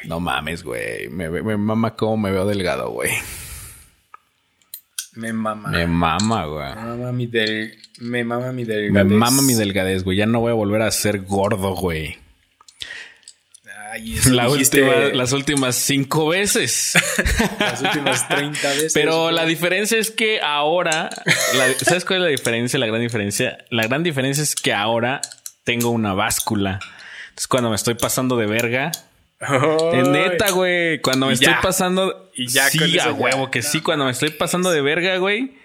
[0.00, 0.08] güey.
[0.08, 1.08] No mames, güey.
[1.08, 3.10] Me, me mama cómo me veo delgado, güey.
[5.14, 5.68] Me mama.
[5.70, 6.68] Me mama, güey.
[6.74, 7.74] Me mama mi, del...
[8.00, 9.12] me mama mi Me delgadez.
[9.12, 10.16] mama mi delgadez, güey.
[10.16, 12.16] Ya no voy a volver a ser gordo, güey.
[13.92, 16.92] Ay, eso La dijiste última- las últimas cinco veces.
[17.58, 18.92] las últimas 30 veces.
[18.94, 19.34] Pero güey.
[19.34, 21.10] la diferencia es que ahora,
[21.56, 22.78] la- ¿sabes cuál es la diferencia?
[22.78, 23.58] La gran diferencia.
[23.70, 25.20] La gran diferencia es que ahora
[25.64, 26.78] tengo una báscula.
[27.30, 28.92] Entonces cuando me estoy pasando de verga,
[29.48, 30.00] Ay.
[30.00, 34.04] es neta, güey, cuando me estoy pasando, Y ya sí, a huevo que sí, cuando
[34.04, 35.56] me estoy pasando de verga, güey,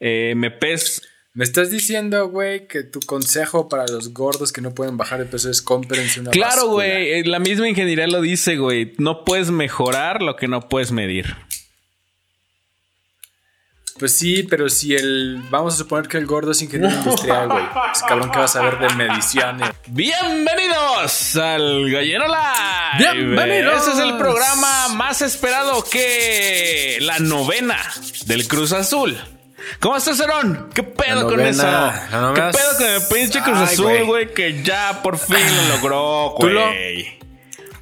[0.00, 1.02] eh, me pes.
[1.34, 5.24] Me estás diciendo, güey, que tu consejo para los gordos que no pueden bajar de
[5.24, 8.92] peso es cómprense una Claro, güey, eh, la misma ingeniería lo dice, güey.
[8.98, 11.36] No puedes mejorar lo que no puedes medir.
[14.02, 15.40] Pues sí, pero si el...
[15.48, 17.62] Vamos a suponer que el gordo es ingeniero industrial, güey.
[17.94, 19.70] Es cabrón que vas a ver de mediciones.
[19.86, 23.12] Bienvenidos al Gallero Live.
[23.12, 23.76] Bienvenidos.
[23.76, 27.78] Este es el programa más esperado que la novena
[28.26, 29.16] del Cruz Azul.
[29.78, 30.70] ¿Cómo estás, Aaron?
[30.74, 31.62] ¿Qué pedo con eso?
[32.34, 34.34] ¿Qué pedo con el pinche Cruz Ay, Azul, güey.
[34.34, 37.21] Que ya por fin lo logró, güey.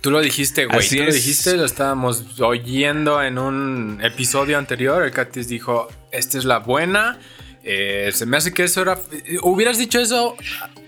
[0.01, 0.79] Tú lo dijiste, güey.
[0.79, 5.03] Así Tú lo dijiste, lo estábamos oyendo en un episodio anterior.
[5.03, 7.19] El Catis dijo, esta es la buena.
[7.63, 8.99] Eh, se me hace que eso era...
[9.43, 10.35] Hubieras dicho eso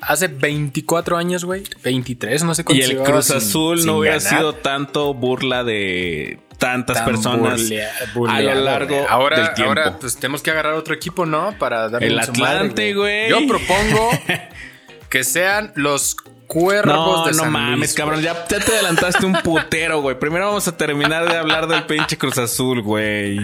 [0.01, 1.65] hace 24 años, güey.
[1.85, 4.39] 23, no sé Y cuánto el llevaba Cruz Azul sin no hubiera ganar.
[4.39, 7.91] sido tanto burla de tantas Tan personas burlea-
[8.31, 9.69] a lo largo ahora, del tiempo.
[9.71, 11.55] Ahora, pues tenemos que agarrar otro equipo, ¿no?
[11.59, 13.29] Para darle El Atlante, güey.
[13.29, 14.11] Yo propongo
[15.11, 16.17] que sean los
[16.53, 18.21] cuervos No, de no mames, Luis, cabrón.
[18.21, 20.19] Ya, ya te adelantaste un putero, güey.
[20.19, 23.39] Primero vamos a terminar de hablar del pinche Cruz Azul, güey.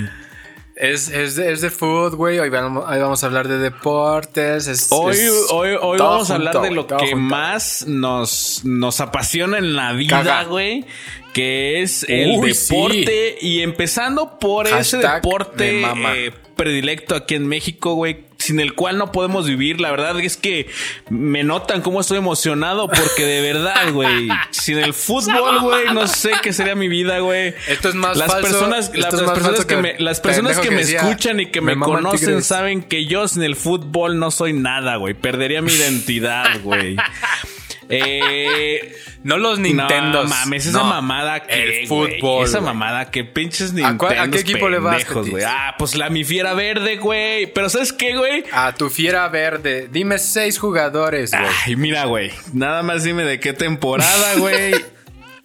[0.76, 2.38] Es, es, de, es de fútbol, güey.
[2.38, 4.68] Hoy vamos, hoy vamos a hablar de deportes.
[4.68, 7.16] Es, Hoy, es hoy, hoy vamos a hablar de lo que junto.
[7.16, 10.84] más nos, nos apasiona en la vida, güey.
[11.32, 13.36] Que es el Uy, deporte.
[13.40, 18.26] Y empezando por ese deporte eh, predilecto aquí en México, güey.
[18.38, 19.80] Sin el cual no podemos vivir.
[19.80, 20.68] La verdad es que
[21.10, 22.88] me notan cómo estoy emocionado.
[22.88, 24.28] Porque de verdad, güey.
[24.50, 27.54] sin el fútbol, güey, no sé qué sería mi vida, güey.
[27.68, 30.74] Esto es más las falso- Personas, las, personas que que me, las personas que que
[30.74, 32.46] me escuchan y que "Me conocen Tigres".
[32.46, 35.14] saben que yo sin el fútbol no soy nada, güey.
[35.14, 36.96] Perdería mi identidad, güey.
[37.90, 38.94] Eh,
[39.24, 40.22] No los Nintendo.
[40.22, 42.44] no mames, esa mamada que El fútbol.
[42.44, 44.22] esa mamada que pinches ¿A Nintendo.
[44.22, 45.42] a qué equipo le vas, güey.
[45.46, 47.52] Ah, pues la mi fiera verde, güey.
[47.52, 48.44] Pero ¿sabes qué, güey?
[48.52, 49.88] A tu fiera verde.
[49.90, 51.44] Dime seis jugadores, güey.
[51.66, 52.30] Ay, mira, güey.
[52.52, 54.74] Nada más dime de qué temporada, güey.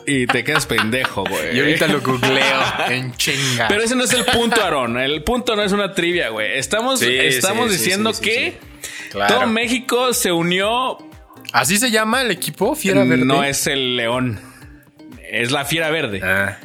[0.06, 1.56] y te quedas pendejo, güey.
[1.56, 3.70] Y ahorita lo googleo en chinga.
[3.70, 4.98] Pero ese no es el punto, Aaron.
[5.00, 6.58] El punto no es una trivia, güey.
[6.58, 8.58] Estamos, Sí, estamos sí, diciendo sí, sí, que
[9.12, 9.36] Claro.
[9.36, 10.98] todo México se unió.
[11.54, 12.76] ¿Así se llama el equipo?
[12.76, 13.26] Fiera verde.
[13.26, 14.40] No es el león.
[15.32, 16.20] Es la fiera verde.
[16.24, 16.58] Ah.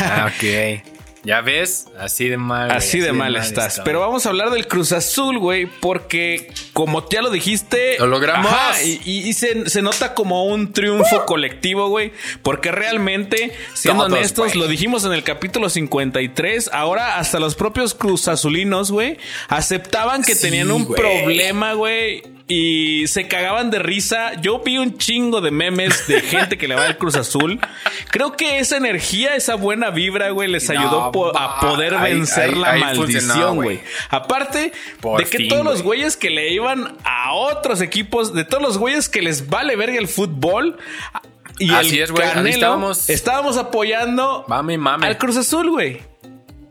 [0.00, 0.82] Ah, ok.
[1.22, 2.68] Ya ves, así de mal.
[2.68, 3.72] güey, Así de mal estás.
[3.72, 3.84] está.
[3.84, 7.96] Pero vamos a hablar del Cruz Azul, güey, porque como ya lo dijiste...
[7.98, 8.50] Lo logramos.
[8.50, 12.12] Ajá, y se, se nota como un triunfo colectivo, güey,
[12.42, 14.58] porque realmente, siendo Todos, honestos, güey.
[14.60, 19.18] lo dijimos en el capítulo 53, ahora hasta los propios Cruz Azulinos, güey,
[19.48, 20.98] aceptaban que Sí, tenían un güey.
[20.98, 24.32] problema, güey, y se cagaban de risa.
[24.42, 27.60] Yo vi un chingo de memes de gente que le va al Cruz Azul.
[28.10, 32.14] Creo que esa energía, esa buena vibra, güey, les No, ayudó po- a poder ahí-
[32.14, 33.80] vencer ahí- la ahí maldición, güey.
[34.08, 36.00] Aparte Por de que fin, todos los güey.
[36.00, 39.98] güeyes que le iban a otros equipos, de todos los güeyes que les vale verga
[39.98, 40.76] el fútbol.
[41.60, 42.26] Y Así el es, güey,
[43.08, 45.06] estábamos apoyando Mami, mami.
[45.06, 46.00] al Cruz Azul, güey.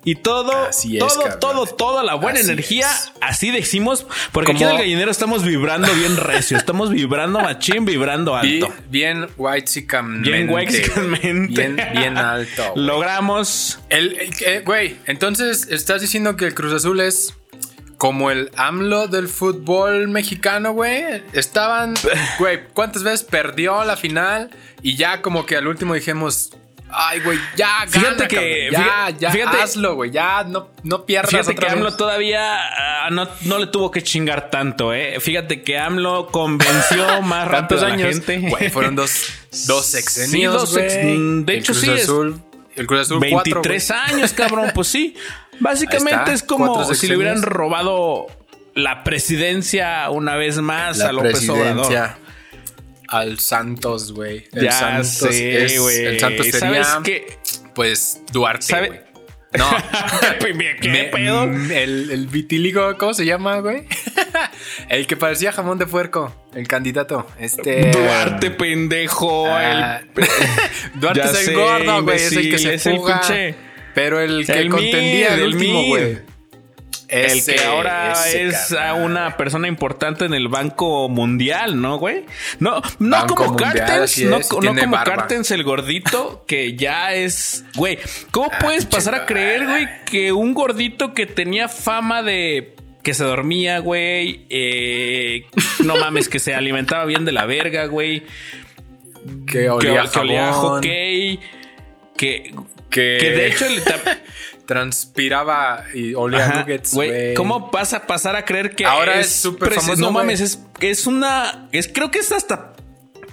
[0.10, 1.40] Y todo, Así es, todo, cabrón.
[1.40, 3.12] todo, toda la buena Así energía, es.
[3.22, 8.36] así decimos, porque aquí en el gallinero estamos vibrando bien recio, estamos vibrando machín, vibrando
[8.36, 8.74] alto.
[8.90, 10.30] bien whitexicamente.
[10.32, 11.68] Bien whitexicamente.
[11.68, 12.74] Bien, bien alto.
[12.76, 17.34] Logramos El, el- eh, güey, entonces estás diciendo que el Cruz Azul es
[17.98, 21.22] como el AMLO del fútbol mexicano, güey.
[21.34, 21.94] Estaban,
[22.40, 24.50] güey, ¿cuántas veces perdió la final?
[24.82, 26.52] Y ya como que al último dijimos,
[26.92, 30.70] ay, güey, ya, gana, Fíjate que- cabrón, ya, fíjate- ya, fíjate- hazlo, güey, ya, no,
[30.84, 31.98] no pierdas Fíjate que otra AMLO vez.
[31.98, 32.58] todavía
[33.06, 35.20] ah, no, no le tuvo que chingar tanto, ¿eh?
[35.20, 38.10] Fíjate que AMLO convenció más rápido a la años.
[38.10, 38.40] gente.
[38.50, 39.28] Güey, fueron dos,
[39.68, 42.42] dos sexenios, Sí, dos sex- mm, de El hecho, Cruz sí es- Azul,
[42.76, 44.72] El Cruz Azul 4, 23 años, cabrón.
[44.74, 45.16] Pues sí.
[45.60, 48.28] Básicamente está, es como si le hubieran robado
[48.76, 52.10] la presidencia una vez más la a López Obrador.
[53.10, 54.46] Al Santos, güey.
[54.54, 55.74] El Ya Santos sé, es-.
[55.78, 57.38] El Santos ¿Sabes sería, qué?
[57.76, 59.00] pues, Duarte, ¿Sabe- güey.
[59.58, 59.68] No.
[60.80, 61.48] ¿Qué Me- pedo?
[61.48, 63.84] mm, El, el vitiligo, ¿cómo se llama, güey?
[64.90, 67.26] el que parecía jamón de puerco, el candidato.
[67.40, 67.90] Este.
[67.90, 69.48] Duarte, pendejo.
[69.48, 70.20] Ah, el...
[71.00, 72.18] Duarte es el gordo, güey.
[72.18, 73.22] Es el que se fuga.
[73.96, 76.20] Pero el que El contendía el el último, güey.
[77.10, 79.04] El Ese- que ahora es carnal.
[79.04, 82.26] una persona importante en el Banco Mundial, ¿no, güey?
[82.60, 85.16] No, no Banco como Mundial, Cartens, no, no como barba.
[85.16, 87.98] Cartens el gordito, que ya es, güey,
[88.32, 93.14] ¿cómo Ah, puedes pasar a creer, güey, que un gordito que tenía fama de que
[93.14, 95.46] se dormía, güey, eh,
[95.84, 98.24] no mames, que se alimentaba bien de la verga, güey,
[99.48, 101.40] Que olía, que olía a jabón, hockey,
[102.16, 102.54] que,
[102.90, 103.66] Que, que de hecho
[104.70, 107.34] transpiraba y olía Ajá, nuggets, güey.
[107.34, 111.08] ¿Cómo pasa a pasar a creer que Ahora es súper famoso, No mames, es, es
[111.08, 111.68] una.
[111.72, 112.74] Es, creo que es hasta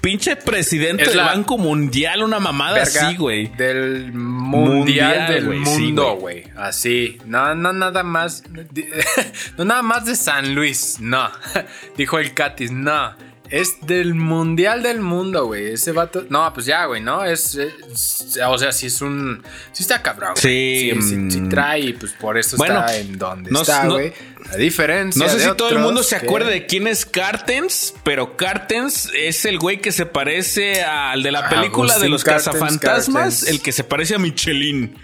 [0.00, 3.48] pinche presidente Es del la- Banco Mundial, una mamada así, güey.
[3.48, 6.42] Del mundial, Mundial, del mundo, güey.
[6.44, 6.52] güey.
[6.56, 7.18] Así.
[7.26, 8.42] No, no, nada más.
[9.58, 10.96] No, nada más de San Luis.
[11.00, 11.28] No.
[11.98, 12.70] Dijo el Catis.
[12.70, 13.14] No.
[13.48, 15.72] Es del mundial del mundo, güey.
[15.72, 16.24] Ese vato.
[16.28, 17.24] No, pues ya, güey, ¿no?
[17.24, 19.42] Es, es- O sea, sí es un.
[19.72, 20.32] Sí está cabrón.
[20.36, 21.48] Sí, Sí, sí, sí mm.
[21.48, 24.12] trae y pues por eso Bueno, está en donde no- está, no- güey.
[24.52, 25.24] A diferencia.
[25.24, 28.36] No sé de si todo el mundo se que- acuerda de quién es Cartens, pero
[28.36, 32.46] Cartens es el güey que se parece al de la Ah, película de los Cartens,
[32.46, 33.48] cazafantasmas, Cartens.
[33.48, 34.96] el que se parece a Michelin.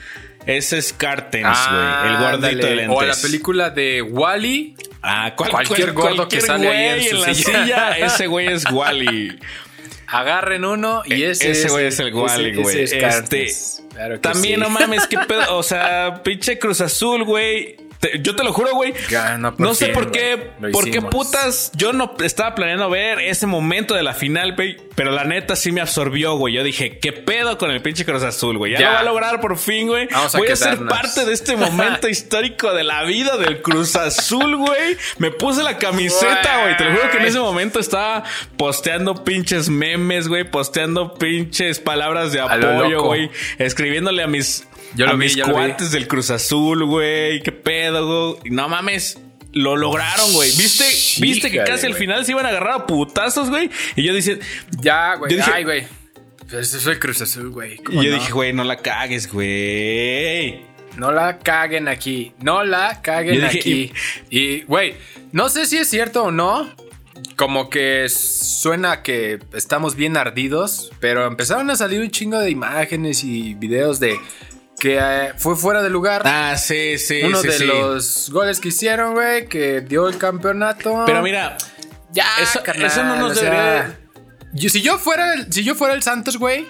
[0.47, 2.12] Ese es Cartens, Ah, güey.
[2.15, 2.65] El gordito ándale.
[2.71, 2.97] de lentes.
[2.97, 4.75] O a la película de Wally.
[5.03, 7.63] Ah, cual- Cualquier cual- gordo que sale ahí en su la silla.
[7.65, 9.39] silla, ese güey es Wally.
[10.07, 12.83] Agarren uno y ese, E-, Ese güey es el ese- Wally, ese güey.
[12.83, 13.47] es Este.
[13.95, 14.61] Claro También, sí.
[14.61, 15.43] no mames, qué pedo.
[15.57, 17.77] O sea, pinche Cruz Azul, güey.
[18.03, 18.93] Te- Yo te lo juro, güey.
[19.59, 21.71] No sé por qué, por qué putas.
[21.77, 24.77] Yo no estaba planeando ver ese momento de la final, güey.
[24.97, 26.53] Pero la neta sí me absorbió, güey.
[26.55, 28.73] Yo dije, ¿qué pedo con el pinche Cruz Azul, güey?
[28.73, 28.87] Ya, Ya.
[28.89, 30.09] lo va a lograr por fin, güey.
[30.11, 34.57] Vamos Voy a ser parte de este momento histórico de la vida del Cruz Azul,
[34.57, 34.97] güey.
[35.19, 36.77] Me puse la camiseta, güey.
[36.77, 38.25] Te lo juro que en ese momento estaba
[38.57, 40.43] posteando pinches memes, güey.
[40.43, 43.31] Posteando pinches palabras de apoyo, güey.
[43.59, 45.55] Escribiéndole a mis, Yo a lo vi, mis yo lo vi.
[45.55, 47.43] cuates del Cruz Azul, güey.
[47.43, 48.50] ¿Qué pedo, güey?
[48.50, 49.19] No mames.
[49.53, 50.49] Lo lograron, güey.
[50.56, 50.85] ¿Viste?
[51.21, 53.71] ¿Viste que casi al final se iban a agarrar a putazos, güey?
[53.97, 54.39] Y yo dije,
[54.81, 55.35] Ya, güey.
[55.35, 55.85] Dije- Ay, güey.
[56.50, 57.75] Pues soy Cruz Azul, güey.
[57.75, 58.17] y ¿Cómo yo no?
[58.19, 60.62] dije, güey, no la cagues, güey.
[60.97, 62.33] No la caguen aquí.
[62.41, 63.93] No la caguen dije, aquí.
[64.31, 64.94] Y, güey,
[65.33, 66.69] no sé si es cierto o no.
[67.37, 70.91] Como que suena que estamos bien ardidos.
[71.00, 74.19] Pero empezaron a salir un chingo de imágenes y videos de
[74.82, 76.23] que eh, fue fuera de lugar.
[76.25, 77.64] Ah, sí, sí, Uno sí, de sí.
[77.67, 81.05] los goles que hicieron, güey, que dio el campeonato.
[81.06, 81.56] Pero mira,
[82.11, 83.96] Ya, Eso- carnal, eso no nos debería-
[84.52, 86.67] yo- si yo fuera el, si yo fuera el Santos, güey,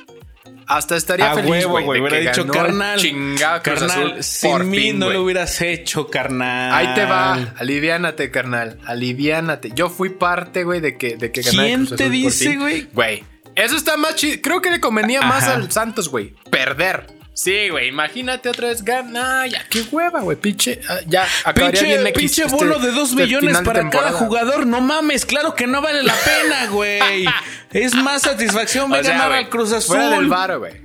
[0.66, 2.00] hasta estaría a feliz, huevo, güey.
[2.00, 2.98] Hubiera que dicho, carnal.
[3.00, 6.72] chingado carnal, sin mí fin, no lo hubieras hecho, carnal.
[6.74, 9.72] Ahí te va, aliviánate, carnal, aliviánate.
[9.74, 12.88] Yo fui parte, güey, de que, de que ¿Quién te dice, güey?
[12.92, 13.24] Güey,
[13.56, 14.36] eso está más chido.
[14.42, 17.21] Creo que le convenía más al Santos, güey, perder.
[17.34, 19.46] Sí, güey, imagínate otra vez gana.
[19.46, 20.80] Ya, qué hueva, güey, pinche.
[20.88, 24.66] ah, Ya, acabaría Pinche, bien X pinche este- de 2 este millones para cada jugador.
[24.66, 27.24] No mames, claro que no vale la pena, güey.
[27.72, 29.96] es más satisfacción ver ganar al Cruz Azul.
[29.96, 30.82] Fuera del varo, güey.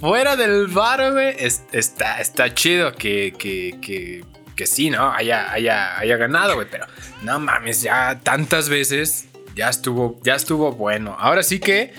[0.00, 1.34] fuera del varo, güey.
[1.38, 4.24] es- está, está chido que, que, que,
[4.56, 5.12] que sí, ¿no?
[5.12, 6.66] Haya, haya, haya ganado, güey.
[6.70, 6.86] Pero
[7.22, 9.26] no mames, ya tantas veces.
[9.54, 11.16] Ya estuvo, ya estuvo bueno.
[11.18, 11.92] Ahora sí que.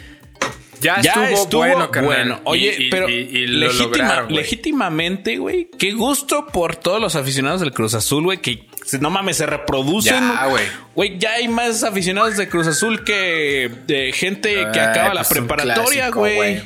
[0.81, 1.92] Ya, ya estuvo, estuvo, bueno, bueno.
[1.92, 2.42] carnal.
[2.46, 4.38] Oye, Y- y- pero y- y lo legítima- lograron, güey.
[4.38, 8.65] legítimamente, güey, qué gusto por todos los aficionados del Cruz Azul, güey, que
[9.00, 10.13] no mames, se reproducen.
[10.15, 10.63] Ya, güey.
[10.96, 15.30] Güey, ya hay más aficionados de Cruz Azul que de gente que acaba la pues,
[15.30, 16.62] preparatoria, güey.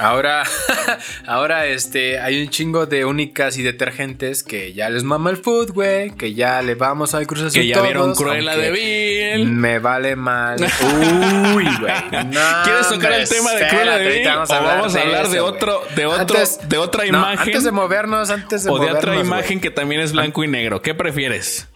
[0.00, 0.44] Ahora,
[1.26, 5.72] ahora este, hay un chingo de únicas y detergentes que ya les mama el food,
[5.72, 9.46] güey, que ya le vamos al Cruz Azul Que ya todos, vieron Cruella de Vil.
[9.46, 10.56] Me vale mal.
[11.54, 12.24] Uy, güey.
[12.26, 14.26] No, ¿Quieres tocar el tema de Cruella de Vil?
[14.28, 16.38] ahorita ¿O vamos a hablar de otro- de otro-
[16.68, 17.38] de otra no, imagen?
[17.40, 20.48] antes de movernos, antes de O de movernos, otra imagen que también es blanco y
[20.48, 20.80] negro.
[20.82, 21.68] ¿Qué prefieres?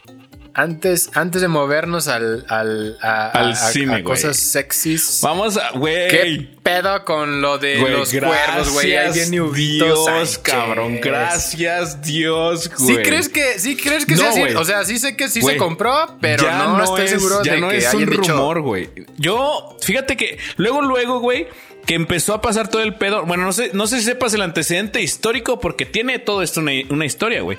[0.57, 5.19] Antes, antes de movernos al, al, a, Al a- cine, a cosas sexys.
[5.21, 6.09] Vamos a, güey.
[6.09, 8.87] ¿Qué pedo con lo de los cuervos, güey?
[8.87, 10.39] Ahí gracias, viene Huguito Dios, Sánchez.
[10.39, 11.01] cabrón.
[11.03, 12.97] Gracias, Dios, güey.
[12.97, 14.55] ¿Sí crees que, sí crees que No, sea así?
[14.55, 17.55] O sea, sí sé que sí se compró, pero ya no, estoy es, seguro ya
[17.55, 18.91] de no que es un rumor, güey.
[19.17, 21.49] Yo, fíjate que luego, luego, güey,
[21.85, 23.27] que empezó a pasar todo el pedo.
[23.27, 26.71] Bueno, no sé, no sé si sepas el antecedente histórico porque tiene todo esto una,
[26.91, 27.59] una historia, güey.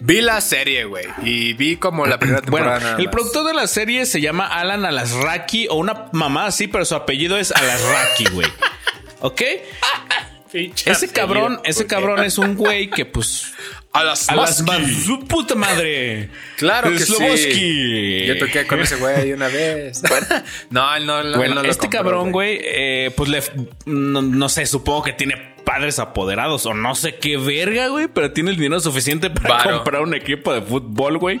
[0.00, 2.80] Vi la serie, güey, y vi como la primera Bueno, temporada.
[2.92, 6.84] nada el productor de la serie se llama Alan Alasraki o una mamá así, pero
[6.84, 8.48] su apellido es Alasraki, güey.
[9.20, 9.42] ¿Ok?
[10.50, 13.52] Pinche Ese cabrón, ese cabrón es un güey que pues
[13.92, 16.28] A las A su puta madre.
[16.56, 18.26] Claro que sí.
[18.26, 20.02] Yo toqué con ese güey una vez.
[20.70, 23.42] no, no, no- Bueno, él no lo este compró, cabrón, güey, eh, pues le.
[23.86, 28.32] No, no sé, supongo que tiene padres apoderados o no sé qué verga, güey, pero
[28.32, 31.40] tiene el dinero suficiente para comprar un equipo de fútbol, güey.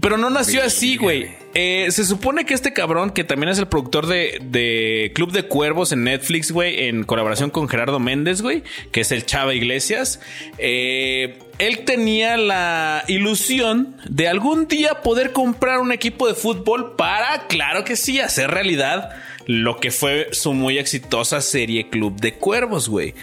[0.00, 1.30] Pero no nació así, güey.
[1.54, 5.44] Eh, se supone que este cabrón, que también es el productor de, de Club de
[5.44, 10.20] Cuervos en Netflix, güey, en colaboración con Gerardo Méndez, güey, que es el Chava Iglesias,
[10.58, 17.46] eh, él tenía la ilusión de algún día poder comprar un equipo de fútbol para,
[17.46, 19.10] claro que sí, hacer realidad
[19.46, 23.14] lo que fue su muy exitosa serie Club de Cuervos, güey.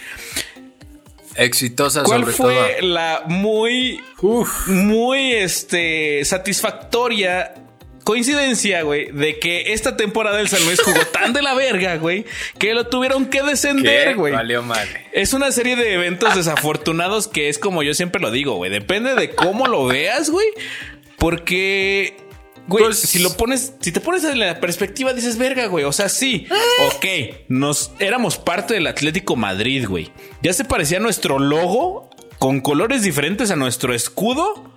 [1.34, 4.40] Exitosa ¿Cuál sobre fue la muy todo.
[4.40, 4.68] Uf.
[4.68, 7.54] muy este satisfactoria
[8.04, 12.24] coincidencia, güey, de que esta temporada del San Luis jugó tan de la verga, güey,
[12.58, 14.32] que lo tuvieron que descender, güey.
[14.32, 15.06] Valió madre.
[15.12, 19.14] Es una serie de eventos desafortunados que es como yo siempre lo digo, güey, depende
[19.14, 20.46] de cómo lo veas, güey,
[21.16, 22.16] porque
[22.72, 25.84] Güey, si lo pones, si te pones en la perspectiva, dices, verga, güey.
[25.84, 26.46] O sea, sí,
[26.88, 27.06] ok,
[27.48, 30.10] nos éramos parte del Atlético Madrid, güey.
[30.42, 34.72] Ya se parecía nuestro logo con colores diferentes a nuestro escudo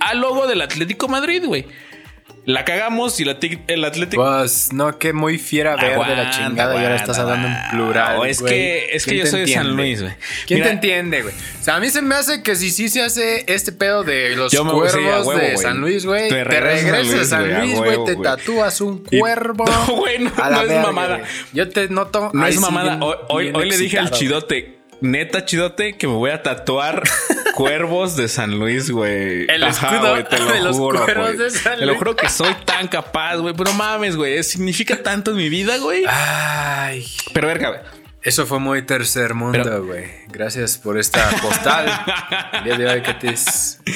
[0.00, 1.66] al logo del Atlético Madrid, güey.
[2.46, 3.36] La cagamos y la
[3.66, 4.22] el Atlético.
[4.24, 7.54] Pues no, que muy fiera verde la Aguanta, chingada y ahora aguanta, estás hablando en
[7.72, 8.16] plural.
[8.16, 9.76] no, es que- es que ¿Quién yo soy de San?
[9.76, 10.14] Luis, güey.
[10.46, 11.34] ¿Quién Mira- te entiende, güey?
[11.34, 14.36] O sea, a mí se me hace que si sí se hace este pedo de
[14.36, 15.56] los cuervos huevo, de.
[15.56, 16.28] San Luis, güey.
[16.28, 19.64] Te regresas a San Luis, güey, Te tatúas un Y- cuervo.
[19.88, 21.20] No, güey, no- la no es verga, mamada.
[21.52, 22.30] Yo te noto.
[22.32, 22.90] No es mamada.
[22.90, 26.42] bien- hoy hoy, bien hoy le dije al chidote, neta chidote, que me voy a
[26.42, 27.02] tatuar
[27.54, 29.46] cuervos de San Luis, güey.
[29.48, 31.98] El escudo te lo de los juro, cuervos de San Te lo Luis.
[31.98, 33.54] juro que soy tan capaz, güey.
[33.56, 34.42] Pero no mames, güey.
[34.42, 36.04] Significa tanto en mi vida, güey.
[36.08, 37.06] Ay.
[37.32, 37.80] Pero verga, güey.
[38.26, 40.04] Eso fue muy tercer mundo, Pero- güey.
[40.26, 41.86] Gracias por esta postal.
[42.58, 43.34] el día de hoy que te...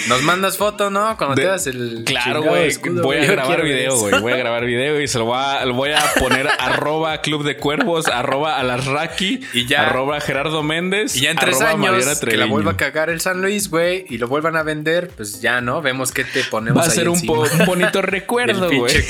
[0.09, 1.17] Nos mandas foto, ¿no?
[1.17, 2.71] Cuando De- te das el Claro, güey.
[3.03, 4.21] Voy a grabar video, güey.
[4.21, 7.43] Voy a grabar video y se lo voy a, lo voy a poner arroba Club
[7.43, 11.17] de Cuervos, arroba Alasraki, Y ya- arroba Gerardo Méndez.
[11.17, 14.19] Y ya en tres años que la vuelva a cagar el San Luis, güey, y
[14.19, 15.83] lo vuelvan a vender, pues ya, ¿no?
[15.83, 18.95] Vemos que te ponemos Va a ahí ser un, po- un bonito recuerdo, güey.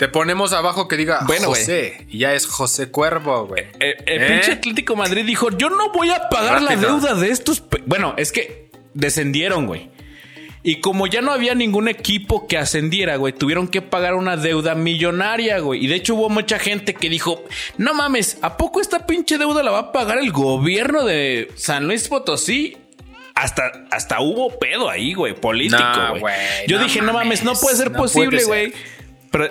[0.00, 1.48] te ponemos abajo que diga Bueno.
[1.48, 3.64] José, y ya es José Cuervo, güey.
[3.80, 4.26] Eh, el ¿Eh?
[4.28, 7.60] pinche Atlético Madrid dijo: Yo no voy a pagar la deuda de estos.
[7.60, 7.82] pe-".
[7.84, 9.90] Bueno, es que descendieron, güey.
[10.62, 14.74] Y como ya no había ningún equipo que ascendiera, güey, tuvieron que pagar una deuda
[14.74, 15.84] millonaria, güey.
[15.84, 17.44] Y de hecho hubo mucha gente que dijo,
[17.76, 21.86] no mames, ¿a poco esta pinche deuda la va a pagar el gobierno de San
[21.86, 22.74] Luis Potosí?
[23.34, 26.20] Hasta, hasta hubo pedo ahí, güey, político, No, güey.
[26.20, 26.36] güey,
[26.68, 28.72] Yo no dije, no mames, no puede ser no posible, puede güey.
[29.30, 29.48] Pero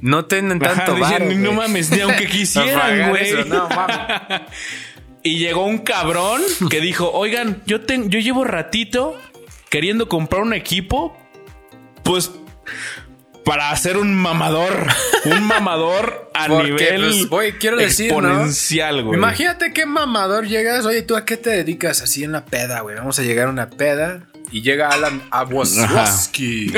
[0.00, 3.44] No tienen Ajá, tanto varo, no mames, ni aunque quisieran, güey.
[3.46, 4.42] No, mames.
[5.22, 6.40] Y llegó un cabrón
[6.70, 9.16] que dijo, oigan, yo, ten- yo llevo ratito
[9.68, 11.16] queriendo comprar un equipo,
[12.04, 12.30] pues
[13.44, 14.86] para hacer un mamador,
[15.24, 19.18] un mamador a Porque, nivel pues, güey, quiero decir, exponencial, güey.
[19.18, 20.84] Imagínate qué mamador llegas.
[20.86, 22.02] Oye, ¿tú a qué te dedicas?
[22.02, 22.94] Así en la peda, güey.
[22.96, 24.20] Vamos a llegar a una peda.
[24.52, 26.72] Y llega Alan Awoslowski.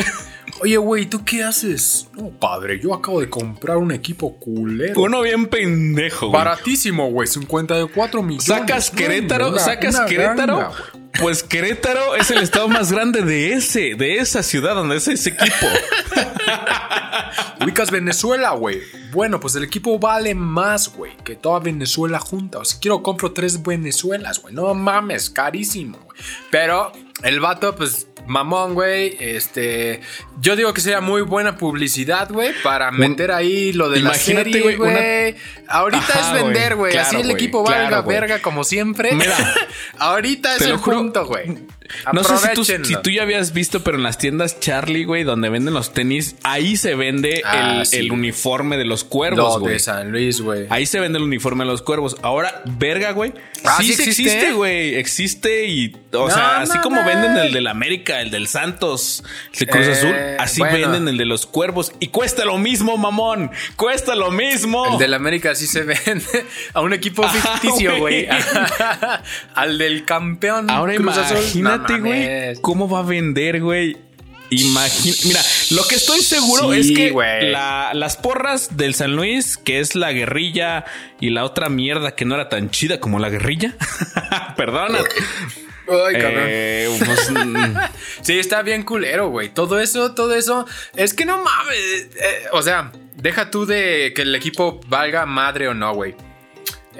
[0.62, 2.09] Oye, güey, ¿tú qué haces?
[2.14, 5.00] No, padre, yo acabo de comprar un equipo culero.
[5.02, 6.38] Uno bien pendejo, güey.
[6.38, 7.26] Baratísimo, güey.
[7.26, 8.45] 54 millones.
[8.45, 10.57] Sacas Querétaro, una- sacas una Querétaro.
[10.59, 10.73] ganga,
[11.19, 15.31] pues Querétaro es el estado más grande de ese, de esa ciudad donde es ese
[15.31, 15.67] equipo.
[17.62, 18.81] Ubicas Venezuela, güey.
[19.12, 22.59] Bueno, pues el equipo vale más, güey, que toda Venezuela junta.
[22.59, 24.55] O sea, quiero compro tres Venezuelas, güey.
[24.55, 26.19] No mames, carísimo, güey.
[26.50, 29.17] Pero el vato, pues, mamón, güey.
[29.21, 30.00] Este.
[30.41, 34.61] Yo digo que sería muy buena publicidad, güey, para meter ahí lo de la serie,
[34.61, 35.39] güey, una-.
[35.69, 36.97] Ahorita Ajá, es vender, güey.
[36.97, 38.21] Así el equipo Claro, valga güey.
[38.21, 39.12] verga como siempre.
[39.12, 39.37] Mira,
[39.99, 41.59] Ahorita es el juro, punto, güey.
[42.13, 45.25] No sé si tú, si tú ya habías visto, pero en las tiendas Charlie, güey,
[45.25, 48.21] donde venden los tenis, ahí se vende Ah, el, sí, el güey.
[48.21, 49.75] uniforme de los Lo cuervos, güey.
[49.75, 50.67] de San Luis, güey.
[50.71, 52.17] Ahí se vende el uniforme de los cuervos.
[52.23, 53.33] Ahora, verga, güey.
[53.65, 54.33] Ah, sí, ¿sí sí existe?
[54.33, 54.95] existe, güey.
[54.95, 59.23] Existe y, o No sea, así como venden el del América, el del Santos,
[59.59, 60.79] el Cruz Eh, Azul, así bueno.
[60.91, 61.93] venden el de los cuervos.
[62.01, 63.51] Y cuesta lo mismo, mamón.
[63.77, 64.87] Cuesta lo mismo.
[64.93, 66.25] El del América sí se vende
[66.73, 68.27] a un equipo Ajá, ficticio, güey.
[68.27, 68.29] güey.
[69.55, 70.71] Al del campeón.
[70.71, 71.39] Ahora Cruz Azul.
[71.89, 72.07] Imagínate, No
[72.53, 73.97] güey, cómo va a vender, güey.
[74.53, 77.13] Imagina, mira, lo que estoy seguro Sí, es que
[77.53, 80.85] la- las porras del San Luis, que es la guerrilla
[81.21, 83.77] y la otra mierda que no era tan chida como la guerrilla,
[84.57, 84.99] perdona.
[85.89, 86.15] Ay.
[86.17, 87.75] Eh, pues, mm,
[88.23, 89.49] Sí, está bien culero, güey.
[89.55, 90.67] Todo eso, todo eso.
[90.97, 92.09] Es que no mames.
[92.21, 96.15] eh, o sea, deja tú de que el equipo valga madre o no, güey.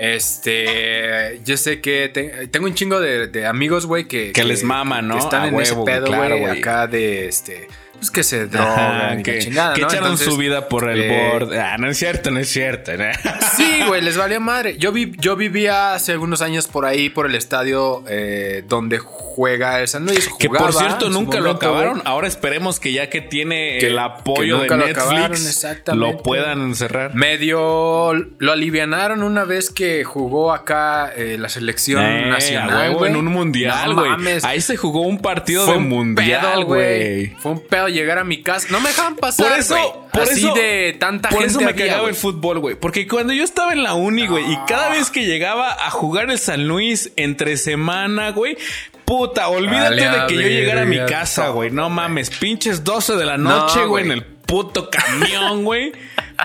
[0.01, 4.63] Este, yo sé que te- tengo un chingo de, de amigos, güey, que, Que les
[4.65, 5.15] mama, ¿no?
[5.15, 6.07] Que están A en ese huevo, güey, pedo,
[6.39, 6.59] güey.
[6.59, 7.69] acá de este,
[8.01, 9.87] pues que se drogan que, chingada, que ¿no?
[9.89, 11.61] echaron Entonces, su vida por el eh, borde.
[11.61, 12.93] Ah, no es cierto, no es cierto.
[12.97, 13.05] ¿no?
[13.57, 14.77] Sí, güey, les valió madre.
[14.79, 19.81] Yo, vi, yo vivía hace algunos años por ahí, por el estadio eh, donde juega
[19.81, 20.29] el San Luis.
[20.39, 22.01] Que por cierto nunca lo acabaron.
[22.07, 26.13] Ahora esperemos que ya que tiene Que- el apoyo que de lo Netflix, acabaron, exactamente.
[26.17, 27.15] lo puedan cerrar.
[27.15, 32.95] Medio lo alivianaron una vez que jugó acá eh, la selección Eh, nacional.
[32.95, 33.11] güey.
[33.11, 34.11] en un mundial, güey.
[34.43, 37.35] Ahí se jugó un partido Fue de un mundial, güey.
[37.41, 38.69] Fue un pedo llegar a mi casa.
[38.71, 39.49] No me dejaban pasar.
[39.49, 41.53] Por eso, por Así eso, de tanta por gente.
[41.53, 42.75] eso me había, cagaba el fútbol, güey.
[42.77, 46.31] Porque cuando yo estaba en la uni, güey, y cada vez que llegaba a jugar
[46.31, 48.57] el San Luis entre semana, güey,
[49.05, 51.71] puta, olvídate de que yo llegara a mi casa, güey.
[51.71, 55.93] No mames, pinches 12 de la noche, No, güey, en el puto camión, güey.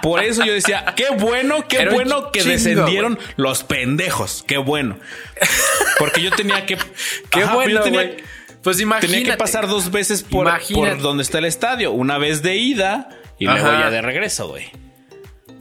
[0.01, 4.43] Por eso yo decía, qué bueno, qué Era bueno que chingo, descendieron los pendejos.
[4.45, 4.97] Qué bueno.
[5.99, 6.77] Porque yo tenía que.
[7.29, 8.17] Qué Ajá, bueno, güey.
[8.65, 9.13] Pues imagínate.
[9.19, 10.51] Tenía que pasar dos veces por,
[10.99, 11.91] donde está el estadio.
[11.91, 14.65] Una vez de ida y luego ya de regreso, güey.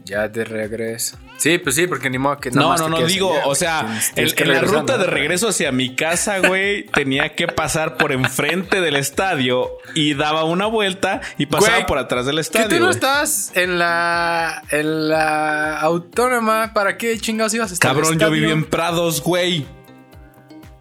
[0.06, 1.18] Ya de regreso.
[1.37, 3.54] Sí, pues sí, porque ni modo que nada No, no, no, quedes digo, allá, o
[3.54, 4.99] sea, en, tienes que en la ruta ¿no?
[4.99, 10.44] de regreso hacia mi casa, güey, tenía que pasar por enfrente del estadio y daba
[10.44, 12.68] una vuelta y pasaba Güey, por atrás del ¿Que estadio.
[12.68, 16.73] tú no estabas en la en la autónoma?
[16.73, 17.90] ¿Para qué chingados ibas a estar?
[17.90, 19.66] en el Cabrón, yo viví en Prados, güey.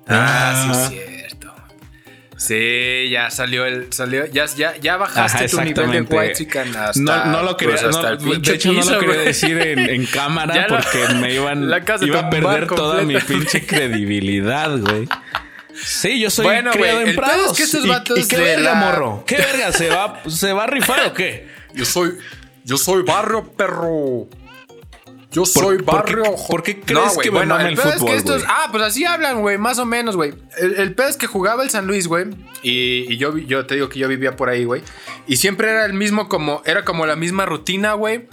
[0.08, 0.88] Ah, Ah.
[0.90, 1.23] sí, es cierto.
[2.46, 3.94] Sí, ya salió el.
[3.94, 6.16] Salió, ya, ya, ya bajaste Ajá, tu nivel de exactamente.
[6.18, 7.00] white chicken hasta.
[7.02, 10.54] No, no lo quería, pues, no, de hecho no lo quería decir en, en cámara
[10.54, 15.08] Ya lo- porque me iban, La casa iba a perder toda mi pinche credibilidad, güey.
[15.86, 17.58] Sí, yo soy Bueno, criado güey, en pedo es Prados.
[17.58, 19.24] que estos ¿Y- vatos ¿Y, qué de verga, la- morro?
[19.26, 19.72] ¿Qué verga?
[19.72, 21.48] ¿Se va, ¿Se va a rifar o qué?
[21.74, 22.18] Yo soy.
[22.66, 24.28] Yo soy barrio, perro.
[25.34, 26.24] Yo soy por barrio.
[26.48, 28.44] por qué crees que me mama el es fútbol, que estos-?
[28.48, 30.34] Ah, pues así hablan, güey, más o menos, güey.
[30.58, 32.28] El, el pedo es que jugaba el San Luis, güey.
[32.62, 34.84] Y, y yo, yo te digo que yo vivía por ahí, güey.
[35.28, 36.62] Y siempre era el mismo, como.
[36.66, 38.28] Era como la misma rutina, güey.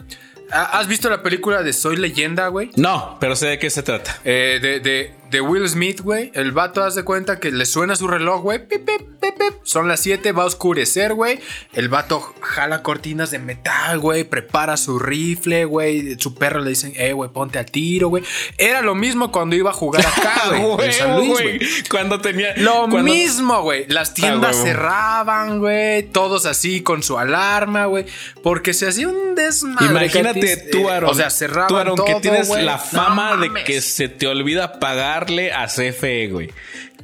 [0.52, 2.70] ¿Has visto la película de Soy Leyenda, güey?
[2.76, 4.18] No, pero sé de qué se trata.
[4.24, 6.30] Eh, de, de, de Will Smith, güey.
[6.34, 8.58] El vato hace cuenta que le suena su reloj, güey.
[8.66, 9.54] Pip, pip, pip, pip.
[9.62, 11.38] Son las 7, va a oscurecer, güey.
[11.72, 14.24] El vato jala cortinas de metal, güey.
[14.24, 16.18] Prepara su rifle, güey.
[16.18, 18.24] Su perro le dicen, eh, güey, ponte al tiro, güey.
[18.58, 20.86] Era lo mismo cuando iba a jugar acá, güey.
[20.86, 21.60] en San Huevo, Luis, güey.
[21.88, 22.54] Cuando tenía.
[22.56, 23.86] Lo cuando- mismo, güey.
[23.88, 26.02] Las tiendas cerraban, güey.
[26.04, 28.06] Todos así con su alarma, güey.
[28.42, 29.86] Porque se hacía un desmadre.
[29.86, 31.10] Imagínate que- tú, eh, Aaron.
[31.10, 32.64] O sea, cerraban Tú, Aaron, que todo, tienes güey.
[32.64, 34.78] la No fama de que se te olvida
[35.20, 36.50] pagarle a CFE, güey.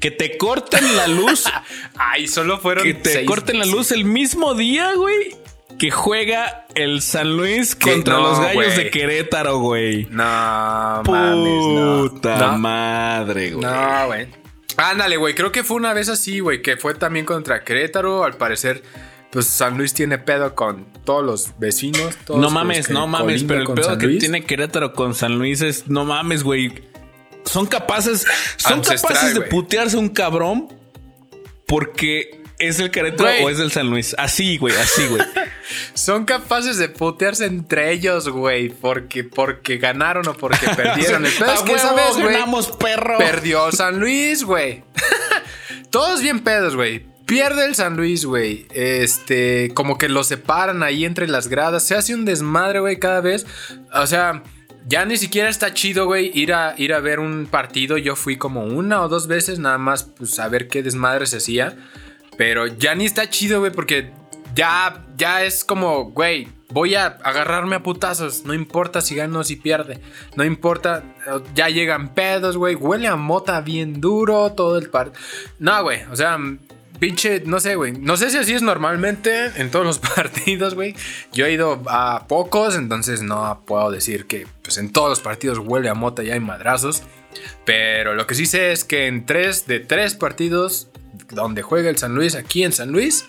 [0.00, 1.44] Que te corten la luz.
[1.96, 5.34] Ay, solo fueron que te seis corten la luz el mismo día, güey.
[5.78, 8.76] Que juega el San Luis contra no, los gallos güey.
[8.76, 10.06] de Querétaro, güey.
[10.10, 12.08] No, mames, no.
[12.10, 12.58] Puta No.
[12.58, 13.64] madre, güey.
[13.66, 14.26] No, güey.
[14.78, 15.34] Ándale, güey.
[15.34, 16.62] Creo que fue una vez así, güey.
[16.62, 18.24] Que fue también contra Querétaro.
[18.24, 18.82] Al parecer,
[19.30, 22.16] pues San Luis tiene pedo con todos los vecinos.
[22.24, 25.88] todos No mames, no mames, pero el pedo que tiene Querétaro con San Luis es,
[25.88, 26.72] no mames, güey.
[27.46, 30.68] Son capaces, son Ancestral, capaces de putearse un cabrón
[31.66, 34.14] porque es el Querétaro o es del San Luis.
[34.18, 35.22] Así, güey, así, güey.
[35.94, 38.68] Son capaces de putearse entre ellos, güey.
[38.68, 41.26] Porque, porque ganaron o porque perdieron.
[41.26, 42.32] El pedo es que vez, güey.
[42.32, 43.18] ganamos, perro.
[43.18, 44.84] Perdió San Luis, güey.
[45.90, 47.04] Todos bien pedos, güey.
[47.26, 48.66] Pierde el San Luis, güey.
[48.72, 51.86] Este, como que lo separan ahí entre las gradas.
[51.86, 53.46] Se hace un desmadre, güey, cada vez.
[53.92, 54.44] O sea,
[54.86, 57.98] ya ni siquiera está chido, güey, ir a, ir a ver un partido.
[57.98, 61.38] Yo fui como una o dos veces nada más, pues, a ver qué desmadre se
[61.38, 61.76] hacía.
[62.38, 64.12] Pero ya ni está chido, güey, porque
[64.54, 68.44] ya, ya es como, güey, voy a agarrarme a putazos.
[68.44, 70.00] No importa si gano o si pierde.
[70.36, 71.02] No importa,
[71.54, 72.76] ya llegan pedos, güey.
[72.76, 75.12] Huele a mota bien duro todo el par.
[75.58, 76.38] No, güey, o sea,
[76.98, 77.92] pinche, no sé, güey.
[77.92, 80.94] No sé si así es normalmente en todos los partidos, güey.
[81.32, 85.58] Yo he ido a pocos, entonces no puedo decir que pues, en todos los partidos
[85.58, 87.02] huele a mota y hay madrazos.
[87.64, 90.88] Pero lo que sí sé es que en tres de tres partidos
[91.30, 93.26] donde juega el San Luis, aquí en San Luis,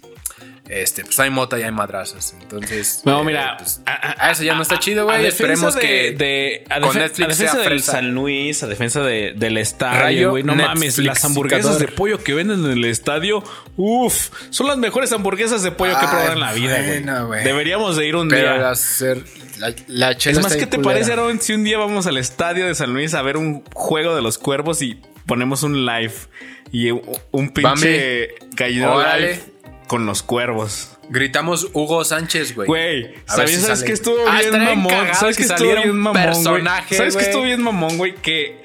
[0.69, 2.33] este, pues hay mota y hay madrazos.
[2.41, 5.25] Entonces, No, eh, mira, pues, a- eso ya no está chido, güey.
[5.25, 7.91] Esperemos de- que de, a, con Netflix a defensa sea del fresa.
[7.93, 10.43] San Luis, a defensa de- del estadio, güey.
[10.43, 13.43] No mames, las hamburguesas de pollo que venden en el estadio,
[13.77, 17.03] uff, son las mejores hamburguesas de pollo que he probado en la vida, güey.
[17.03, 17.43] bueno.
[17.43, 18.69] Deberíamos de ir un Pero día.
[18.69, 19.23] hacer
[19.59, 20.93] la, la Es más, ¿qué te culera.
[20.95, 24.15] parece, Aaron, si un día vamos al estadio de San Luis a ver un juego
[24.15, 26.13] de los cuervos y ponemos un live
[26.71, 29.27] y un pinche gallino Órale.
[29.31, 29.43] live?
[29.87, 30.97] Con los cuervos.
[31.09, 32.67] Gritamos Hugo Sánchez, güey.
[32.67, 33.01] Güey,
[33.37, 34.93] ver si ¿sabes, que estuvo Ah, bien mamón?
[35.13, 36.63] ¿Sabes que que estuvo bien mamón, güey?
[36.91, 38.13] ¿Sabes que estuvo bien mamón, güey?
[38.15, 38.61] Que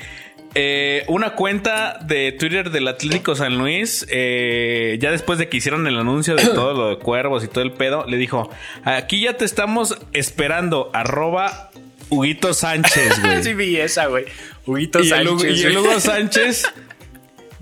[0.54, 5.86] eh, una cuenta de Twitter del Atlético San Luis, eh, ya después de que hicieron
[5.86, 8.50] el anuncio de todo lo de cuervos y todo el pedo, le dijo,
[8.84, 11.70] aquí ya te estamos esperando, arroba
[12.10, 13.42] Huguito Sánchez, güey.
[13.42, 14.26] sí vi esa, güey.
[14.66, 15.60] Huguito y, el, Hugo- Sánchez.
[15.60, 15.78] y el.
[15.78, 16.64] Hugo Sánchez.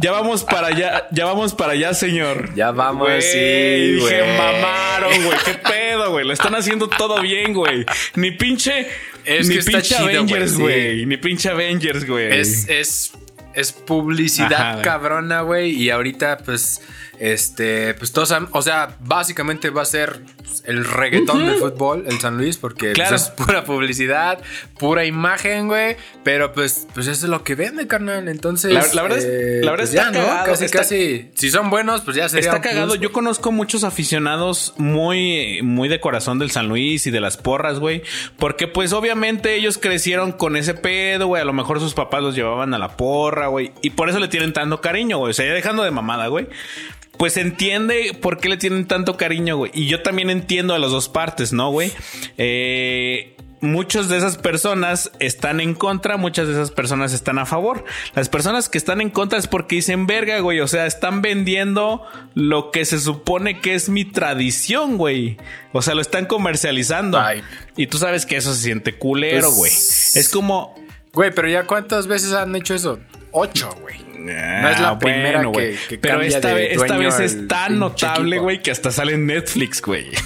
[0.01, 2.55] Ya vamos para allá, ya vamos para allá, señor.
[2.55, 4.39] Ya vamos, Güey, sí, Dije, güey.
[4.39, 5.39] mamaron, güey.
[5.45, 6.27] ¿Qué pedo, güey?
[6.27, 7.85] Lo están haciendo todo bien, güey.
[8.15, 8.87] Ni pinche.
[9.27, 10.63] Es ni que está pinche chido, güey, Avengers, sí.
[10.63, 11.07] güey.
[11.07, 12.41] Ni pinche Avengers, güey.
[12.41, 13.13] Es, es,
[13.53, 15.71] es publicidad Ajá, cabrona, güey.
[15.73, 16.81] Y ahorita, pues,
[17.21, 20.21] este, pues todos, o sea, básicamente va a ser
[20.65, 23.15] el reggaetón del fútbol, el San Luis, porque pues, Claro.
[23.17, 24.39] es pura publicidad,
[24.79, 25.97] pura imagen, güey.
[26.25, 28.27] Pero pues, pues eso es lo que vende, carnal.
[28.29, 30.27] Entonces, La- la verdad es- eh, la verdad pues, está ya, ¿no?
[30.27, 31.31] cagado, Casi, está- casi.
[31.35, 32.49] Si son buenos, pues ya sería.
[32.51, 32.95] Está plus, cagado.
[32.97, 37.79] Yo conozco muchos aficionados muy, muy de corazón del San Luis y de las porras,
[37.79, 38.03] güey.
[38.39, 41.43] Porque, pues, obviamente ellos crecieron con ese pedo, güey.
[41.43, 43.73] A lo mejor sus papás los llevaban a la porra, güey.
[43.83, 45.31] Y por eso le tienen tanto cariño, güey.
[45.31, 46.49] O sea, ya dejando de mamada, güey.
[47.17, 49.71] Pues entiende por qué le tienen tanto cariño, güey.
[49.75, 51.93] Y yo también entiendo a las dos partes, ¿no, güey?
[52.39, 53.37] Eh.
[53.63, 57.85] Muchas de esas personas están en contra, muchas de esas personas están a favor.
[58.15, 60.61] Las personas que están en contra es porque dicen verga, güey.
[60.61, 65.37] O sea, están vendiendo lo que se supone que es mi tradición, güey.
[65.75, 67.21] O sea, lo están comercializando.
[67.21, 67.43] Ay.
[67.77, 69.73] Y tú sabes que eso se siente culero, Pues- güey.
[70.23, 70.75] Es como.
[71.13, 72.99] Güey, pero ya cuántas veces han hecho eso?
[73.31, 73.97] Ocho, güey.
[74.25, 77.49] No es la primera que- que Pero cambia esta, de vez, esta vez al es
[77.49, 80.07] tan notable, güey, que hasta sale en Netflix, güey.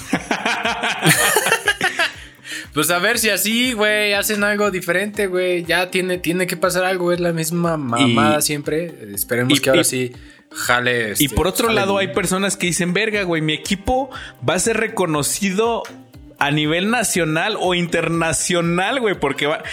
[2.73, 5.63] Pues a ver si así, güey, hacen algo diferente, güey.
[5.63, 8.91] Ya tiene, tiene que pasar algo, es la misma mamada Y- siempre.
[9.13, 10.11] Esperemos y- que ahora y- sí
[10.51, 11.09] jale.
[11.17, 12.09] Y este, por otro jale lado, bien.
[12.09, 14.09] hay personas que dicen, verga, güey, mi equipo
[14.47, 15.83] va a ser reconocido
[16.45, 19.63] a nivel nacional o internacional, güey, porque va.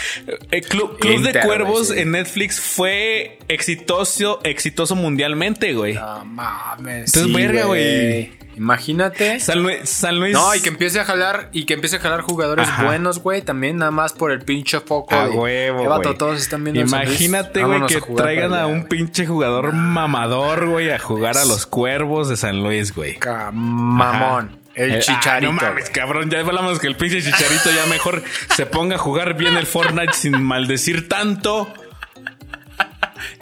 [0.51, 1.99] El Club, Club de Cuervos sí.
[1.99, 5.95] en Netflix fue exitoso, exitoso mundialmente, güey.
[5.95, 7.15] No mames.
[7.15, 8.43] Entonces, sí, verga, güey.
[8.55, 9.41] Imagínate.
[9.41, 12.21] San Luis, San Luis- No, y que empiece a jalar, y que empiece a jalar
[12.21, 12.85] jugadores Ajá.
[12.85, 15.15] buenos, güey, también nada más por el pinche foco.
[15.15, 16.19] A de, huevo, "Eh, vato, güey.
[16.19, 18.89] todos están viendo Imagínate, güey, que a traigan a allá, un güey".
[18.89, 23.19] pinche jugador mamador, güey, a jugar a los cuervos de San Luis, güey.
[23.53, 24.62] Mamón.
[24.75, 25.31] El Eh, chicharito.
[25.31, 26.31] ah, no mames, cabrón.
[26.31, 28.23] Ya hablamos que el pinche chicharito ya mejor
[28.57, 31.73] se ponga a jugar bien el Fortnite sin maldecir tanto.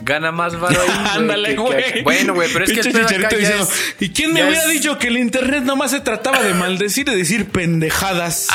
[0.03, 2.03] Gana más varo ahí, Ándale, güey.
[2.03, 4.71] Bueno, güey, pero es que Pinche el chicharito diciendo, es- ¿Y quién me hubiera es-
[4.71, 8.49] dicho que el internet nomás se trataba de maldecir y decir pendejadas?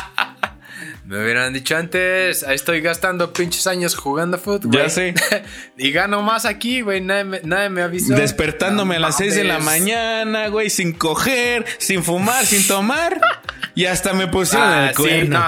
[1.07, 4.71] Me hubieran dicho antes, ahí estoy gastando pinches años jugando fútbol.
[4.71, 5.13] Ya sé.
[5.77, 6.99] y gano más aquí, güey.
[7.01, 8.15] Nadie, me- nadie me avisó.
[8.15, 13.21] Despertándome a No las 6 de la mañana, güey, sin coger, sin fumar, sin tomar.
[13.75, 15.39] Y hasta me pusieron Ah, el sí, cuerno.
[15.39, 15.45] no.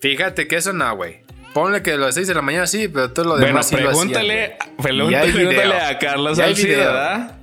[0.00, 1.20] Fíjate que eso no, güey.
[1.54, 3.74] Ponle que a las 6 de la mañana sí, pero todo lo Bueno, demás sí
[3.76, 6.78] lo hacía, pregúntale, pregúntale, pregúntale a Carlos video.
[6.78, 7.38] ¿verdad?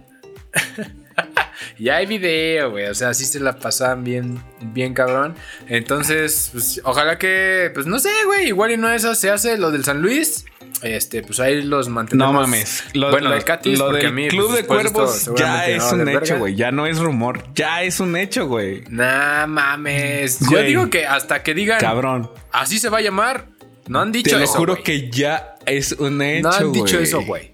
[1.80, 2.86] Ya hay video, güey.
[2.86, 5.36] O sea, sí se la pasaban bien, bien cabrón.
[5.68, 8.48] Entonces, pues, ojalá que, pues no sé, güey.
[8.48, 10.46] Igual y no eso se hace lo del San Luis.
[10.82, 12.34] Este, pues ahí los mantenemos.
[12.34, 12.84] No mames.
[12.94, 14.94] Lo, bueno, lo- del Catis, lo del a mí, Club pues, de después esto
[15.34, 16.56] Cuervos ya es un hecho, güey.
[16.56, 17.44] Ya no es rumor.
[17.56, 18.84] Ya es un hecho, güey.
[18.90, 20.40] Nah, mames.
[20.52, 22.32] Yo digo que hasta que digan Cabrón.
[22.52, 23.48] así se va a llamar,
[23.88, 24.54] no han dicho Te lo eso.
[24.54, 24.84] juro güey.
[24.84, 27.54] que ya es un hecho, no han dicho eso, güey.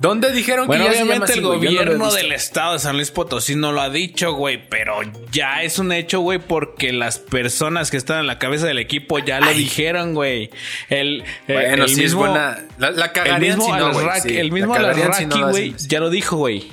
[0.00, 1.58] ¿Dónde dijeron Bueno, que ya se llama obviamente así, el güey?
[1.58, 2.14] No gobierno visto.
[2.16, 5.00] del estado de San Luis Potosí no lo ha dicho, güey, pero
[5.32, 9.18] ya es un hecho, güey, porque las personas que están en la cabeza del equipo
[9.18, 10.50] ya lo dijeron, güey.
[10.88, 12.64] El, eh, Bueno, el sí mismo, es buena.
[12.78, 14.36] La, la el mismo si no, güey, sí.
[14.36, 16.68] el mismo La cagarían si no güey, ya lo dijo, güey.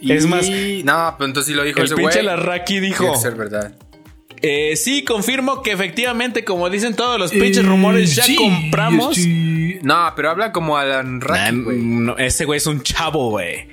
[0.00, 0.46] Y- Es más,
[0.84, 2.06] No, pero entonces sí lo dijo El ese güey.
[2.06, 3.74] pinche Alasraqui dijo, Tiene que ser verdad.
[4.42, 9.16] eh, sí, confirmo que efectivamente, como dicen todos los pinches rumores, ya compramos.
[9.82, 11.78] No, pero habla como Alan Nah, Raki, güey.
[11.78, 13.68] no, ese güey es un chavo, güey.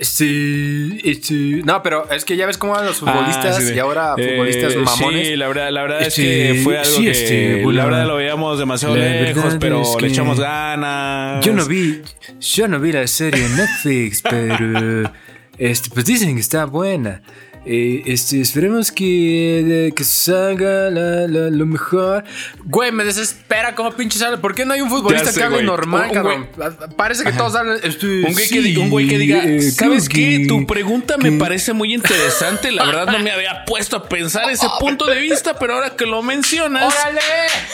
[0.00, 1.60] Sí, sí.
[1.64, 4.30] No, pero es que ya ves cómo eran los futbolistas Ah, sí, y ahora eh,
[4.30, 5.28] futbolistas mamones.
[5.28, 8.16] Sí, la verdad, la verdad es que fue algo sí, que este, la verdad lo
[8.16, 11.44] veíamos demasiado la lejos, pero es le que echamos ganas.
[11.44, 12.02] Yo no vi,
[12.40, 15.12] yo no vi la serie en Netflix, pero
[15.58, 17.22] este, pues dicen que está buena.
[17.64, 22.24] Eh, este, esperemos que, que salga la, la- lo mejor.
[22.64, 24.38] Güey, me desespera como pinche sale.
[24.38, 26.48] ¿Por qué no hay un futbolista sé, que hable normal, Un- un cabrón?
[26.96, 27.78] Parece que todos hablan.
[27.82, 30.38] este, Un güey, que, sí, di- un güey que diga, eh, ¿sabes creo qué?
[30.40, 32.72] que- Tu pregunta me que- parece muy interesante.
[32.72, 36.04] La verdad no me había puesto a pensar ese punto de vista, pero ahora que
[36.06, 36.92] lo mencionas...
[36.92, 37.20] ¡Órale!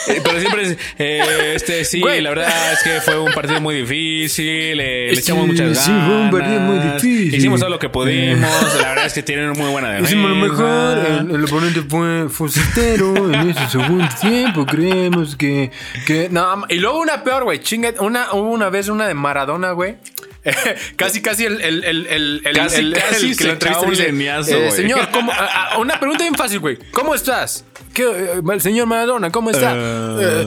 [0.07, 2.21] Eh, Pero siempre es, eh, este, sí, Güey.
[2.21, 5.83] la verdad es que fue un partido muy difícil, eh, le, Este, echamos muchas ganas.
[5.85, 7.35] sí, fue un partido muy difícil.
[7.35, 9.99] Hicimos todo lo que pudimos, la verdad es que tienen muy buena.
[10.01, 11.81] Hicimos lo mejor, el, el oponente
[12.29, 15.71] fue, certero en ese segundo tiempo, creemos que,
[16.05, 16.27] que...
[16.29, 19.97] No, y luego una peor, güey, chinga, una, hubo una vez una de Maradona, güey.
[20.95, 24.71] casi, casi el, el, el, el, el- Casi, el- casi el un leñazo, eh.
[24.71, 26.77] Señor, ¿cómo- a- a- una pregunta bien fácil, güey.
[26.91, 27.65] ¿Cómo estás?
[27.93, 29.73] ¿Qué, eh, el señor Maradona, ¿cómo está?
[29.75, 30.43] Eh,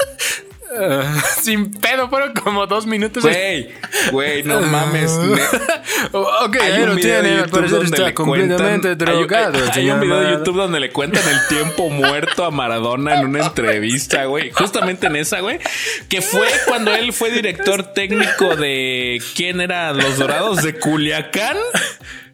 [1.41, 3.23] sin pedo, fueron como dos minutos.
[3.23, 3.69] Güey,
[4.11, 5.11] güey, no mames.
[5.17, 5.41] ne-
[6.11, 9.07] ok, Hay un video de tiene, al YouTube donde está le completamente cuentan.
[9.09, 9.59] hay- drogado.
[9.73, 10.31] Hay, un video de.
[10.31, 14.51] YouTube donde le cuentan el tiempo muerto a Maradona en una entrevista, güey.
[14.51, 15.59] Justamente en esa, güey.
[16.07, 19.21] Que fue cuando él fue director técnico de.
[19.35, 19.93] ¿Quién era?
[19.93, 21.57] Los Dorados de Culiacán.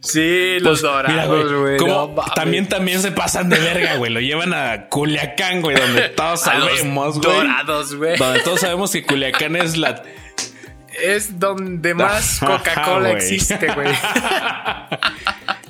[0.06, 1.78] Sí, los Mira, dorados, güey.
[1.80, 4.12] no también, también se pasan de verga, güey.
[4.12, 7.36] Lo llevan a Culiacán, güey, donde todos sabemos, güey.
[7.38, 8.18] dorados, güey.
[8.18, 10.04] Donde todos sabemos que Culiacán es la
[11.04, 13.88] Es donde más Coca-Cola existe, güey.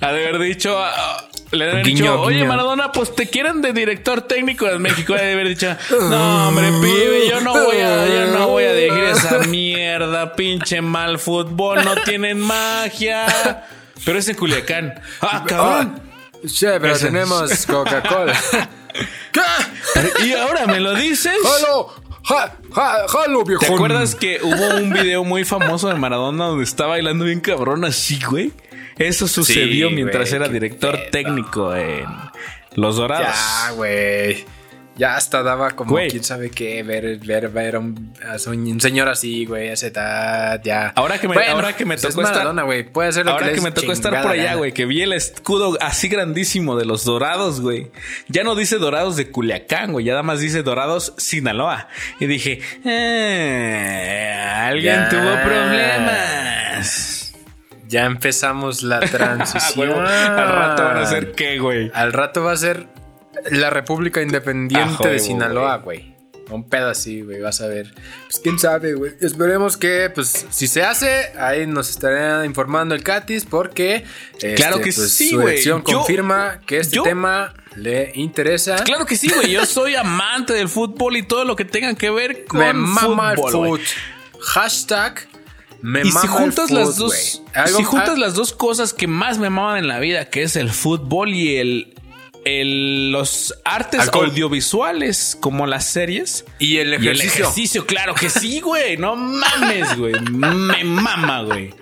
[0.01, 2.49] Ha de haber dicho, ah, le ha de haber Guiño, dicho, oye guiño.
[2.49, 5.15] Maradona, pues te quieren de director técnico de México.
[5.15, 8.73] Ha de haber dicho, no, hombre, pibe, yo no voy a, yo no voy a
[8.73, 13.25] dirigir esa mierda, pinche mal fútbol, no tienen magia.
[14.03, 14.93] Pero es en Culiacán.
[15.21, 16.01] Ah, cabrón.
[16.45, 18.35] Sí, pero Ese- tenemos Coca-Cola.
[19.31, 20.25] ¿Qué?
[20.25, 21.33] Y ahora me lo dices.
[21.43, 21.93] ¡Jalo!
[22.23, 23.65] Ja, ja, ¡Jalo, viejo!
[23.65, 27.85] ¿Te acuerdas que hubo un video muy famoso de Maradona donde está bailando bien cabrón
[27.85, 28.51] así, güey?
[28.97, 31.11] Eso sucedió Sí, mientras güey, era director pedo.
[31.11, 32.05] técnico en
[32.75, 33.27] Los Dorados.
[33.27, 34.45] Ya, güey.
[34.97, 36.09] Ya hasta daba como Güey.
[36.09, 39.87] quién sabe qué ver, ver, ver a un, a un- señor así, güey, a esa
[39.87, 40.93] edad, ya.
[40.95, 42.83] Ahora que me- ahora que me pues es tocó estar- Maradona, güey.
[42.89, 44.55] Puede hacer lo Ahora que, me tocó estar por allá, gana.
[44.55, 47.91] güey, que vi el escudo así grandísimo de los Dorados, güey.
[48.29, 51.89] Ya no dice Dorados de Culiacán, güey, ya nada más dice Dorados Sinaloa.
[52.21, 55.09] Y dije, eh, alguien Ya.
[55.09, 57.33] tuvo problemas.
[57.87, 59.91] Ya empezamos la Ah, transición.
[60.05, 61.91] Al rato van a ser qué, güey.
[61.93, 62.87] Al rato va a ser
[63.51, 66.15] la República Independiente Ah, de Sinaloa, güey.
[66.51, 67.91] Un pedo así, güey, vas a ver.
[68.27, 69.13] Pues quién sabe, güey.
[69.19, 74.03] Esperemos que, pues, si se hace, ahí nos estará informando el Catis, porque.
[74.55, 75.63] Claro este, que pues, sí, Su güey.
[75.81, 78.75] confirma que este yo- tema le interesa.
[78.83, 79.49] Claro que sí, güey.
[79.51, 83.31] Yo soy amante del fútbol y todo lo que tengan que ver con me mama
[83.31, 83.81] el fútbol, güey.
[83.81, 84.41] foot.
[84.41, 85.27] Hashtag.
[85.81, 87.41] Me Y mama si juntas el las dos,
[87.75, 90.55] si juntas ah, las dos cosas que más me amaban en la vida, que es
[90.55, 91.94] el fútbol y el,
[92.45, 94.27] el los artes Alcohol.
[94.29, 96.45] audiovisuales, como las series.
[96.59, 97.43] Y el Y el ejercicio.
[97.45, 98.97] ejercicio, claro que sí, güey.
[98.97, 100.13] No mames, güey.
[100.31, 101.73] Me mama, güey.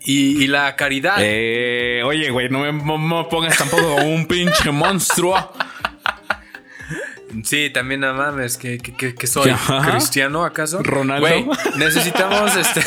[0.00, 1.16] Y, y la caridad.
[1.20, 5.52] Eh, oye, güey, no me, pongas tampoco como un pinche monstruo.
[7.44, 9.90] Sí, también no mames, que, que, que- soy Ajá.
[9.90, 10.82] cristiano acaso.
[10.82, 11.26] Ronaldo.
[11.26, 12.80] Güey, necesitamos este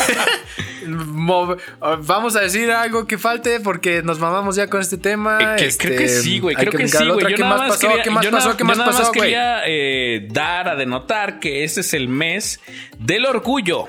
[0.87, 5.37] vamos a decir algo que falte porque nos mamamos ya con este tema.
[5.41, 6.55] Eh, que- este, creo que sí, güey.
[6.55, 7.21] Creo que, sí, güey.
[7.31, 7.87] Yo ¿Qué nada más pasó?
[7.87, 8.45] quería, ¿Qué más yo pasó?
[8.47, 12.07] nada- ¿Qué más yo nada pasó, quería eh, dar a denotar que este es el
[12.07, 12.59] mes
[12.99, 13.87] del orgullo.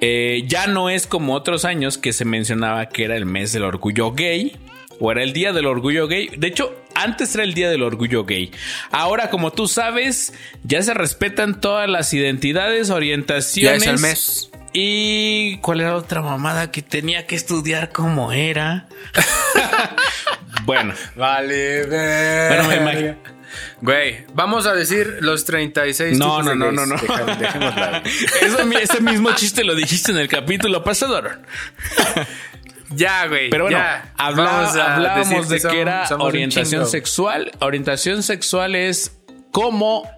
[0.00, 3.62] Eh, ya no es como otros años que se mencionaba que era el mes del
[3.62, 4.56] orgullo gay.
[5.04, 6.30] O era el día del orgullo gay.
[6.36, 8.52] De hecho, antes era el día del orgullo gay.
[8.92, 13.82] Ahora, como tú sabes, ya se respetan todas las identidades, Ya orientaciones.
[13.82, 14.50] es el mes.
[14.72, 18.86] ¿Y cuál era otra mamada que tenía que estudiar cómo era?
[20.64, 23.16] bueno, Vale, Bueno, me imagino-
[23.80, 26.94] Güey, vamos a decir los 36 No, tipos no, no, no, no.
[26.94, 28.02] Dejémoslo ahí.
[28.40, 31.22] Eso, ese mismo chiste lo dijiste en el capítulo pasado.
[32.96, 33.50] Ya, güey.
[33.50, 34.12] Pero bueno, ya.
[34.16, 37.52] habla- Vamos a hablábamos de que era orientación sexual.
[37.60, 39.18] Orientación sexual es
[39.50, 40.08] como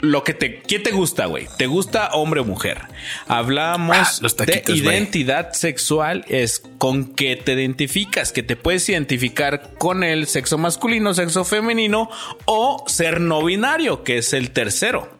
[0.00, 1.48] lo que te, ¿qué te gusta, güey?
[1.56, 2.82] ¿Te gusta hombre o mujer?
[3.26, 8.88] Hablamos Ah, los de taquitos, identidad sexual, es con que te identificas, que te puedes
[8.88, 12.08] identificar con el sexo masculino, sexo femenino
[12.44, 15.17] o ser no binario, que es el tercero.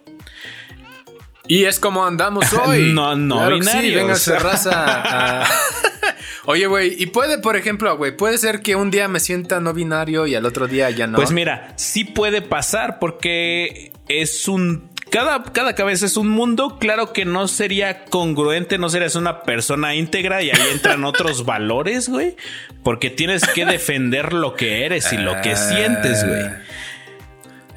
[1.49, 2.93] Y es como andamos hoy.
[2.93, 3.63] No, no Claro.
[3.63, 5.43] Sí, véngase raza.
[5.43, 5.47] a-
[6.45, 9.75] Oye, güey, y puede, por ejemplo, güey, puede ser que un día me sienta no
[9.75, 11.17] binario y al otro día ya no.
[11.17, 16.79] Pues mira, sí puede pasar porque es un cada, cada cabeza es un mundo.
[16.79, 22.09] Claro que no sería congruente, no serías una persona íntegra y ahí entran otros valores,
[22.09, 22.35] güey.
[22.83, 26.45] Porque tienes que defender lo que eres y lo que sientes, güey.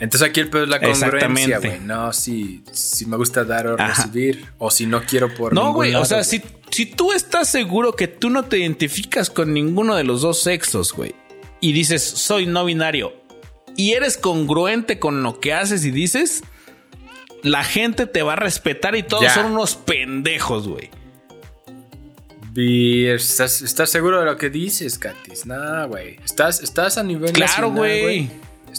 [0.02, 1.80] Entonces aquí el peor es la congruencia, güey.
[1.80, 5.94] No, si, si me gusta dar o recibir, o si no quiero por No, güey,
[5.94, 10.04] o sea, si, si tú estás seguro que tú no te identificas con ninguno de
[10.04, 11.14] los dos sexos, güey,
[11.60, 13.14] y dices, soy no binario,
[13.78, 16.44] y eres congruente con lo que haces y dices,
[17.44, 20.90] la gente te va a respetar y todos son unos pendejos, güey.
[22.56, 25.46] ¿Estás, ¿Estás, seguro de lo que dices, Katis?
[25.46, 26.18] No, güey.
[26.26, 28.30] Estás, estás a nivel Claro, güey.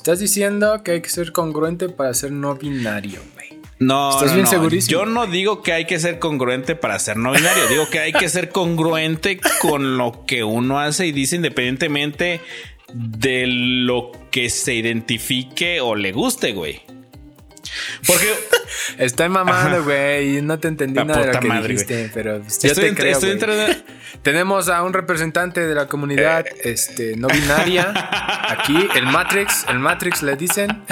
[0.02, 3.60] Estás diciendo que hay que ser congruente para ser no binario, güey.
[3.78, 4.90] No, ¿Estás bien segurísimo?
[4.90, 7.68] Yo no digo que hay que ser congruente para ser no binario.
[7.68, 12.40] digo que hay que ser congruente con lo que uno hace y dice independientemente
[12.92, 16.82] de lo que se identifique o le guste, güey.
[18.06, 18.34] Porque
[18.98, 22.94] estoy mamando, güey, y no te entendí nada de lo que dijiste, pero yo te
[22.94, 23.18] creo,
[24.22, 26.54] Tenemos a un representante de la comunidad eh.
[26.64, 27.92] este, no binaria
[28.48, 30.82] aquí, el Matrix, el Matrix le dicen.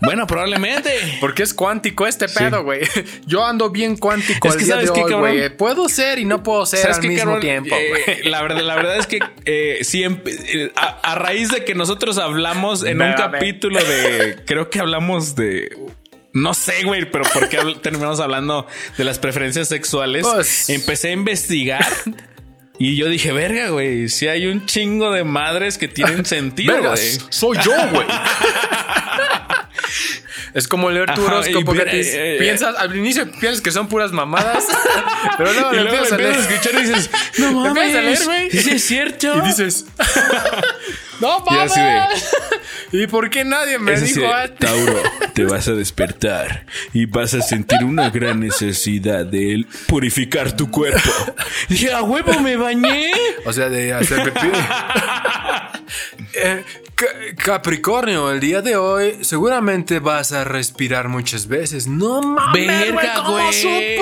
[0.00, 0.90] Bueno, probablemente.
[1.20, 2.80] Porque es cuántico este pedo, güey.
[3.26, 5.56] Yo ando bien cuántico es que, día de hoy, güey.
[5.56, 7.74] Puedo ser y no puedo ser al mismo tiempo.
[7.74, 12.18] Eh, la, verdad, la verdad es que eh, siempre, eh, a, raíz de que nosotros
[12.18, 15.76] hablamos en un capítulo de, creo que hablamos de
[16.32, 18.66] no sé, güey, pero ¿por qué terminamos hablando
[18.98, 20.22] de las preferencias sexuales?
[20.22, 21.86] Pues, Empecé a investigar.
[22.78, 27.18] Y yo dije, verga, güey, si hay un chingo de madres que tienen sentido, güey.
[27.30, 28.06] Soy yo, güey.
[30.54, 34.12] Es como leer tu horóscopo que eh, eh, piensas, al inicio piensas que son puras
[34.12, 34.64] mamadas,
[35.38, 36.38] pero luego, y luego empiezas, a, leer.
[36.38, 38.50] escuchar y dices, no mames, a leer, güey.
[38.50, 39.36] Sí, es cierto.
[39.36, 39.86] Y dices,
[41.20, 41.72] no mames.
[42.92, 44.58] Y, ¿Y por qué nadie me dijo antes?
[44.58, 45.02] Tauro,
[45.34, 51.10] te vas a despertar y vas a sentir una gran necesidad de purificar tu cuerpo.
[51.68, 53.10] dije, a huevo me bañé.
[53.44, 54.48] O sea, de hacer pipí.
[56.36, 56.64] Eh,
[57.36, 61.86] Capricornio, el día de hoy seguramente vas a respirar muchas veces.
[61.86, 63.98] No mames, Verga, güey.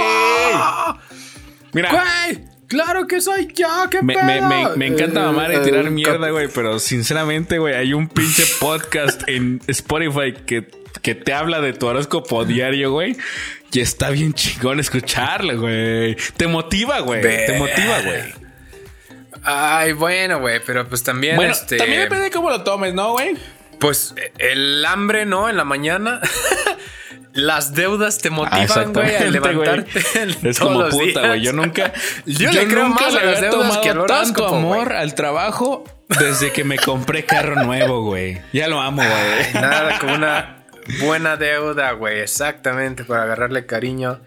[1.73, 1.91] Mira.
[1.91, 4.41] Güey, claro que soy yo, qué me, me,
[4.77, 8.45] me, encanta eh, mamar y tirar eh, mierda, güey, pero sinceramente, güey, hay un pinche
[8.61, 10.69] podcast en Spotify que,
[11.03, 13.17] que te habla de tu horóscopo diario, güey.
[13.73, 16.17] Y está bien chingón escucharlo, güey.
[16.37, 17.23] Te motiva, güey.
[17.23, 18.44] Te motiva, güey.
[19.45, 21.37] Ay, bueno, güey, pero pues también.
[21.37, 23.37] Bueno, este, también depende de cómo lo tomes, ¿no, güey?
[23.79, 25.49] Pues el hambre, ¿no?
[25.49, 26.21] En la mañana.
[27.35, 30.01] Las deudas te motivan, güey, a levantarte.
[30.49, 31.43] Es como puta, güey.
[31.43, 31.93] Yo nunca.
[32.27, 35.83] yo, le creo nunca más a las deudas que al tanto amor al trabajo
[36.21, 38.41] desde que me compré carro nuevo, güey.
[38.53, 39.53] Ya lo amo, güey.
[39.55, 40.65] Nada como una
[41.01, 42.21] buena deuda, güey.
[42.21, 44.21] Exactamente, para agarrarle cariño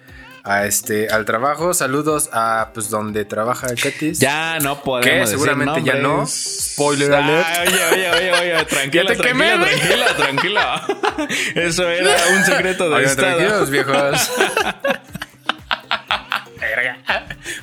[0.47, 1.73] a este al trabajo.
[1.73, 4.19] Saludos a pues donde trabaja el Ketis.
[4.19, 5.09] Ya no podemos.
[5.09, 6.25] Que seguramente ya no.
[6.25, 7.47] Spoiler alert.
[7.67, 10.87] oye, oye, oye, oye, tranquila, tranquila, tranquila, tranquila,
[11.55, 13.37] Eso era un secreto de Oigan, estado.
[13.37, 14.31] Tranquilos, viejos.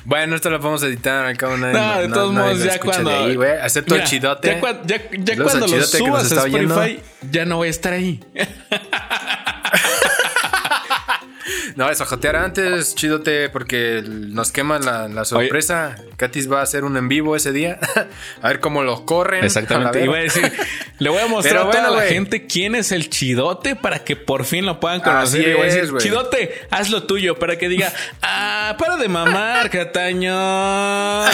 [0.03, 1.57] Bueno, esto lo podemos editar al cabo.
[1.57, 3.09] No, no, de todos modos, ya cuando.
[3.09, 4.61] ahí, Acepto el chidote.
[4.85, 6.99] Ya, ya, cuando lo subas a Spotify,
[7.31, 8.23] ya no voy a estar ahí.
[11.75, 15.97] No, es jotear antes, chidote, porque nos quema la, sorpresa.
[16.15, 17.79] Katis va a hacer un en vivo ese día.
[18.41, 19.43] a ver cómo lo corren.
[19.43, 20.01] Exactamente.
[20.03, 20.49] Iba a decir,
[20.99, 24.45] le voy a mostrar a toda la gente quién es el chidote para que por
[24.45, 25.49] fin lo puedan conocer.
[25.49, 29.69] y voy a decir, chidote, haz lo tuyo para que diga, ah, para de mamar,
[29.69, 30.33] Cataño.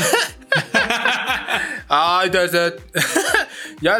[1.88, 2.78] Ay, desde.
[3.82, 3.98] ya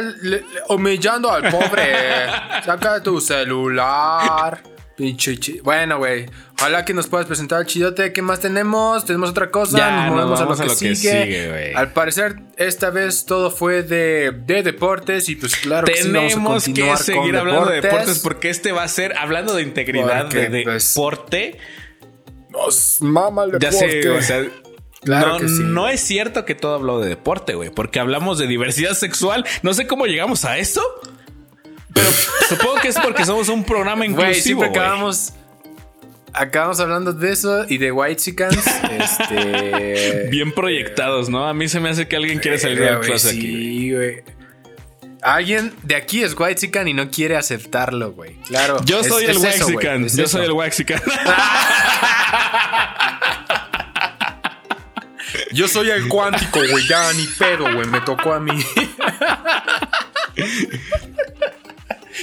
[0.70, 2.26] humillando al pobre.
[2.66, 4.72] Saca tu celular.
[4.96, 6.26] Pinche Bueno, güey.
[6.58, 8.14] Ojalá que nos puedas presentar el chidote.
[8.14, 9.06] ¿Qué más tenemos?
[9.06, 9.78] Tenemos otra cosa.
[9.78, 11.74] Ya, nos movemos a lo, que, sigue.
[11.76, 15.30] Al parecer, esta vez todo fue de, deportes.
[15.30, 19.18] Y pues claro tenemos que, que seguir hablando de deportes porque este va a ser
[19.18, 21.58] hablando de integridad de pues, deporte.
[22.50, 24.02] Nos mama el deporte.
[24.02, 24.46] Ya sé, o sea.
[25.04, 28.94] Claro no, no es cierto que todo habló de deporte, güey, porque hablamos de diversidad
[28.94, 29.46] sexual.
[29.64, 30.84] No sé cómo llegamos a eso.
[31.94, 32.08] Pero
[32.50, 34.32] supongo que es porque somos un programa inclusivo.
[34.32, 35.34] Güey, siempre acabamos.
[36.34, 38.66] Acabamos hablando de eso y de White Chickens.
[38.90, 40.28] este.
[40.32, 41.46] Bien proyectados, ¿no?
[41.48, 44.24] A mí se me hace que alguien quiere salir de la clase sí, güey.
[45.22, 48.36] Alguien de aquí es White Chicken y no quiere aceptarlo, güey.
[48.48, 48.78] Claro.
[48.86, 49.60] Yo soy el White.
[50.16, 51.00] Yo soy el White Chicken.
[55.54, 56.88] Yo soy el cuántico, güey.
[56.88, 57.88] Ya ni pedo, güey.
[57.88, 58.54] Me tocó a mí.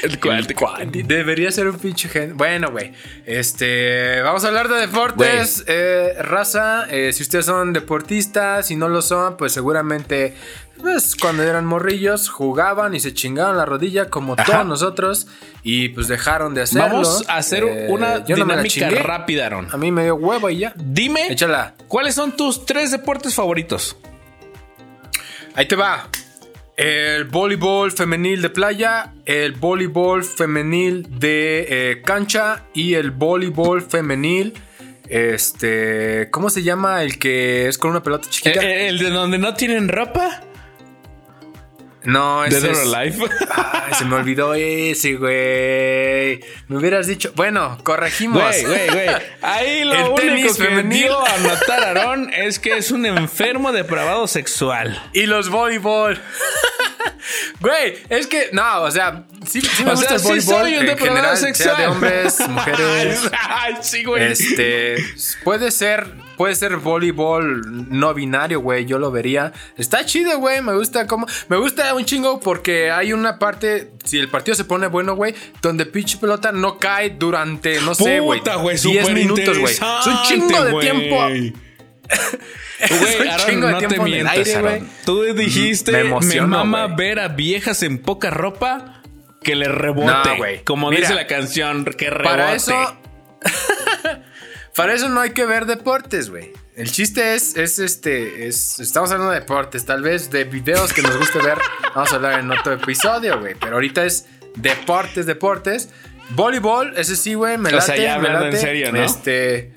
[0.02, 1.02] El Quanti.
[1.02, 2.36] Debería ser un pinche gen.
[2.36, 2.92] Bueno, güey.
[3.26, 4.20] Este.
[4.22, 5.64] Vamos a hablar de deportes.
[5.66, 6.86] Eh, raza.
[6.90, 10.34] eh, si ustedes son deportistas, si no lo son, pues seguramente.
[10.80, 14.44] Pues cuando eran morrillos, jugaban y se chingaban la rodilla como Ajá.
[14.44, 15.26] todos nosotros.
[15.64, 16.82] Y pues dejaron de hacerlo.
[16.88, 19.68] Vamos a hacer Eh, una no dinámica rápida, Aaron.
[19.72, 20.72] A mí me dio huevo y ya.
[20.76, 21.74] Dime, Échala.
[21.88, 23.96] ¿cuáles son tus tres deportes favoritos?
[25.54, 26.08] Ahí te va.
[26.78, 34.54] El voleibol femenil de playa, el voleibol femenil de eh, cancha y el voleibol femenil.
[35.08, 36.28] Este.
[36.30, 38.62] ¿Cómo se llama el que es con una pelota chiquita?
[38.62, 40.40] Eh, eh, ¿El de donde no tienen ropa?
[42.04, 42.94] No, ese Dead or es.
[42.94, 43.28] Alive.
[43.54, 46.40] Ay, se me olvidó ese, güey.
[46.68, 47.32] Me hubieras dicho.
[47.34, 48.42] Bueno, corregimos.
[48.42, 49.08] Güey, güey, güey.
[49.42, 50.98] Ahí lo El único tenis que femenil.
[51.04, 55.00] dio a notar Aarón es que es un enfermo depravado sexual.
[55.12, 56.20] Y los voleibol.
[57.60, 60.60] Güey, es que, no, o sea, sí, sí me O gusta sea, el sí voleibol
[60.62, 61.76] soy un depravado general, sexual.
[61.76, 63.30] sea de hombres, mujeres.
[63.48, 64.32] Ay, sí, güey.
[64.32, 64.96] Este,
[65.44, 66.06] puede ser,
[66.38, 69.52] puede ser voleibol no binario, güey, yo lo vería.
[69.76, 74.18] Está chido, güey, me gusta como, me gusta un chingo porque hay una parte, si
[74.18, 78.38] el partido se pone bueno, güey, donde pinche pelota no cae durante, no sé, güey,
[78.38, 79.74] Puta, güey, 10 súper minutos, güey.
[79.74, 81.16] Es un chingo de tiempo.
[81.18, 81.52] Güey,
[83.28, 84.88] Aaron, no te mientas, aire, Aaron.
[85.04, 86.96] Tú dijiste, Me me, emociono, mama güey.
[86.96, 89.02] ver a viejas en poca ropa
[89.42, 90.06] que le rebote.
[90.06, 90.62] No, güey.
[90.62, 92.28] Como Mira, dice la canción, que rebote.
[92.28, 92.96] Para eso.
[94.78, 96.52] para eso no hay que ver deportes, güey.
[96.76, 101.02] El chiste es, es este, es, estamos hablando de deportes, tal vez de videos que
[101.02, 101.58] nos guste ver,
[101.94, 103.56] vamos a hablar en otro episodio, güey.
[103.58, 105.88] Pero ahorita es deportes, deportes.
[106.30, 109.02] Voleibol, ese sí, güey, me O sea, late, ya me hablando en serio, ¿no?
[109.02, 109.72] Este,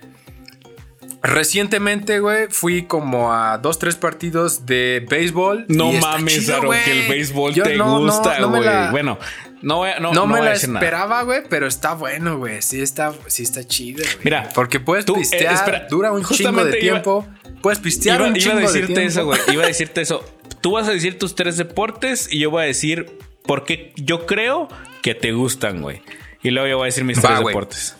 [1.23, 5.65] recientemente, güey, fui como a dos, tres partidos de béisbol.
[5.69, 8.63] No mames, Aaron, que el béisbol Yo te no- gusta, no güey.
[8.63, 9.17] la- Bueno,
[9.61, 12.37] no voy a, no, no, no me voy a decir esperaba, güey, pero está bueno,
[12.37, 12.61] güey.
[12.61, 14.03] Sí está, sí está chido.
[14.23, 17.27] Mira, porque puedes tú, eh, pistear, espera, dura un chingo de iba- tiempo.
[17.61, 19.39] puedes pistear Iba, un iba chingo a de decirte eso, güey.
[19.51, 20.23] Iba a decirte eso.
[20.61, 24.25] Tú vas a decir tus tres deportes y yo voy a decir por qué yo
[24.27, 24.67] creo
[25.01, 26.01] que te gustan, güey.
[26.43, 27.95] Y luego yo voy a decir mis Va, tres deportes.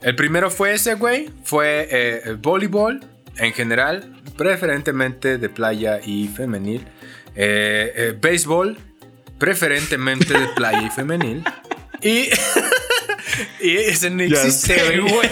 [0.00, 1.28] El primero fue ese, güey.
[1.42, 3.00] Fue eh, el voleibol
[3.36, 6.86] en general, preferentemente de playa y femenil.
[7.34, 8.78] Eh, eh, béisbol,
[9.38, 11.44] preferentemente de playa y femenil.
[12.02, 12.28] Y,
[13.60, 15.28] y ese no existe, güey.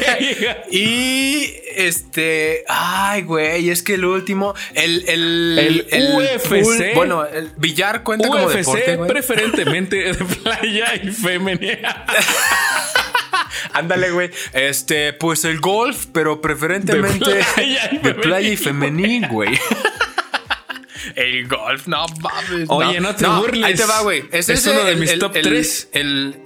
[0.70, 6.48] Y este, ay, güey, es que el último, el, el, El UFC.
[6.62, 9.08] pool- bueno, el billar cuenta como UFC deporte, güey.
[9.10, 12.04] preferentemente de playa y femenina.
[13.72, 14.30] Ándale, güey.
[14.52, 17.30] Este, pues el golf, pero preferentemente
[18.02, 19.28] De playa y y femenil.
[19.28, 19.58] femenil, güey.
[21.14, 22.68] El golf, no mames.
[22.68, 23.64] Oye, no te burles.
[23.64, 24.24] Ahí te va, güey.
[24.32, 25.88] Es uno de mis top tres.
[25.92, 26.42] El,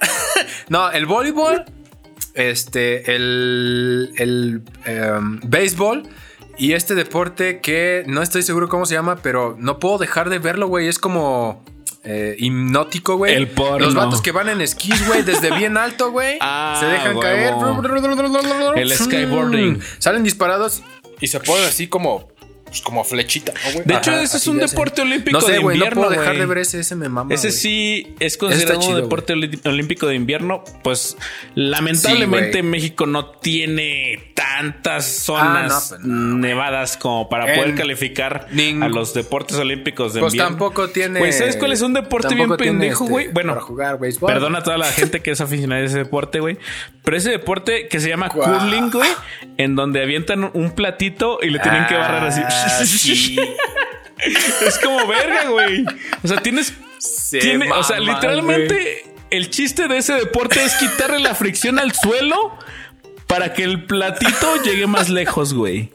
[0.68, 1.64] no, el voleibol,
[2.34, 6.08] este, el, el em, béisbol
[6.56, 10.38] y este deporte que no estoy seguro cómo se llama, pero no puedo dejar de
[10.38, 10.88] verlo, güey.
[10.88, 11.64] Es como
[12.02, 13.34] eh, hipnótico, güey.
[13.34, 13.78] El porno.
[13.78, 16.38] Los vatos que van en esquís, güey, desde bien alto, güey.
[16.50, 17.20] Ah, se dejan huevo.
[17.20, 17.54] caer.
[18.76, 19.80] El skyboarding.
[19.98, 20.82] Salen disparados
[21.20, 22.28] y se ponen así como,
[22.68, 23.52] pues, como flechita.
[23.84, 26.20] De hecho, Ajá, ese es un deporte olímpico No sé, de güey, no invierno, puedo
[26.20, 27.34] dejar de ver ese, ese me mama.
[27.34, 29.32] Ese sí es considerado chido, un deporte
[29.64, 30.62] olímpico de invierno.
[30.82, 31.16] Pues
[31.54, 32.62] lamentablemente Sí.
[32.62, 38.88] México no tiene tantas zonas Ah, no, pues nevadas como para poder calificar ning- a
[38.88, 40.50] los deportes olímpicos de Pues invierno.
[40.56, 41.18] tampoco tiene.
[41.20, 43.28] Güey, ¿sabes cuál es un deporte bien pendejo, este, güey?
[43.28, 44.32] Bueno, para jugar béisbol.
[44.32, 46.58] Perdona a toda la gente que es aficionada a ese deporte, güey.
[47.04, 49.10] Pero ese deporte que se llama curling, güey,
[49.56, 52.40] en donde avientan un platito y le tienen que barrer así.
[52.66, 53.36] Ah, sí.
[54.66, 55.84] es como verga, güey.
[56.22, 56.72] O sea, tienes.
[56.98, 61.94] Se tiene- o sea, literalmente, el chiste de ese deporte es quitarle la fricción al
[61.94, 62.58] suelo
[63.26, 65.90] para que el platito llegue más lejos, güey.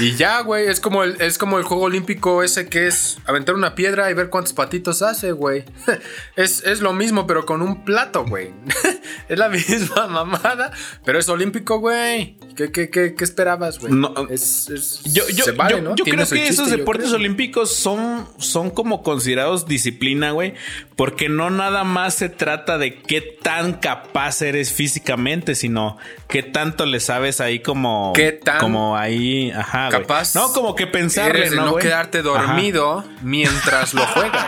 [0.00, 3.54] Y ya, güey, es como el, es como el juego olímpico ese que es aventar
[3.54, 5.64] una piedra y ver cuántos patitos hace, güey.
[6.36, 8.50] Es, es lo mismo, pero con un plato, güey.
[9.28, 10.70] es la misma mamada,
[11.04, 12.36] pero es olímpico, güey.
[12.56, 13.92] ¿Qué, qué, qué, qué esperabas, güey?
[13.92, 15.96] No, es, es- Yo, yo, se vale, yo- ¿no?
[15.96, 17.16] yo creo que chiste, esos deportes creo.
[17.16, 20.54] olímpicos son, son como considerados disciplina, güey.
[20.96, 25.96] Porque no nada más se trata de qué tan capaz eres físicamente, sino
[26.28, 28.12] qué tanto le sabes ahí como.
[28.14, 29.50] Qué tan Como ahí.
[29.52, 29.87] Ajá.
[29.88, 31.66] Capaz No, como que pensarle, ¿no?
[31.66, 34.46] no quedarte dormido mientras lo juegas.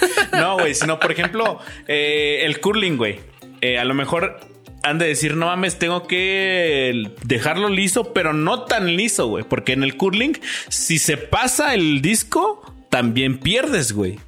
[0.32, 3.20] No, güey, sino por ejemplo, eh, el curling, güey.
[3.60, 4.38] Eh, a lo mejor
[4.82, 9.44] han de decir, no mames, tengo que dejarlo liso, pero no tan liso, güey.
[9.44, 14.20] Porque en el curling, si se pasa el disco, también pierdes, güey.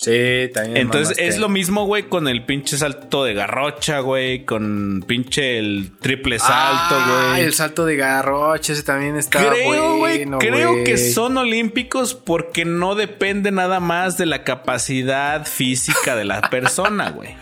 [0.00, 0.76] Sí, también.
[0.76, 1.26] Entonces mamaste.
[1.26, 6.38] es lo mismo, güey, con el pinche salto de garrocha, güey, con pinche el triple
[6.38, 7.44] salto, Ah, güey.
[7.44, 10.84] el salto de garrocha, ese también está Creo, güey, bueno, creo güey.
[10.84, 17.10] que son olímpicos porque no depende nada más de la capacidad física de la persona,
[17.10, 17.34] güey.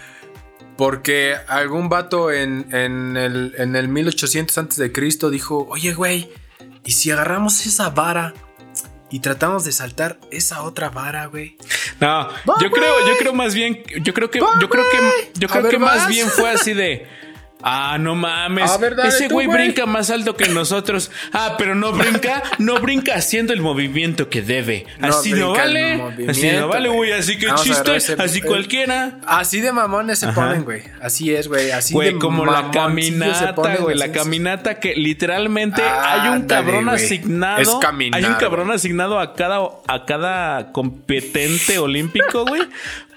[0.78, 6.30] Porque algún vato en, en el, en el 1800 antes de Cristo dijo, oye, güey,
[6.84, 8.32] ¿y si agarramos esa vara
[9.16, 11.56] y tratamos de saltar esa otra vara, güey?
[12.00, 12.28] No,
[12.60, 15.78] yo creo, yo creo más bien, yo creo que, yo creo que, yo creo que
[15.78, 17.06] más bien fue así de.
[17.62, 18.70] Ah, no mames.
[18.70, 21.10] A ver, dale Ese güey brinca más alto que nosotros.
[21.32, 24.86] Ah, pero no brinca, no brinca haciendo el movimiento que debe.
[24.98, 26.30] No Así no, brinca el vale.
[26.30, 27.12] Así no vale, güey.
[27.12, 29.18] Así que chiste, así cualquiera.
[29.26, 30.34] Así de mamones se Ajá.
[30.34, 30.82] ponen, güey.
[31.00, 31.70] Así es, güey.
[31.70, 33.96] Así Güey, de como la caminata, güey.
[33.96, 37.62] La caminata que literalmente Ah, hay un cabrón asignado.
[37.62, 42.62] Es caminar, hay un cabrón asignado a cada, a cada competente olímpico, güey.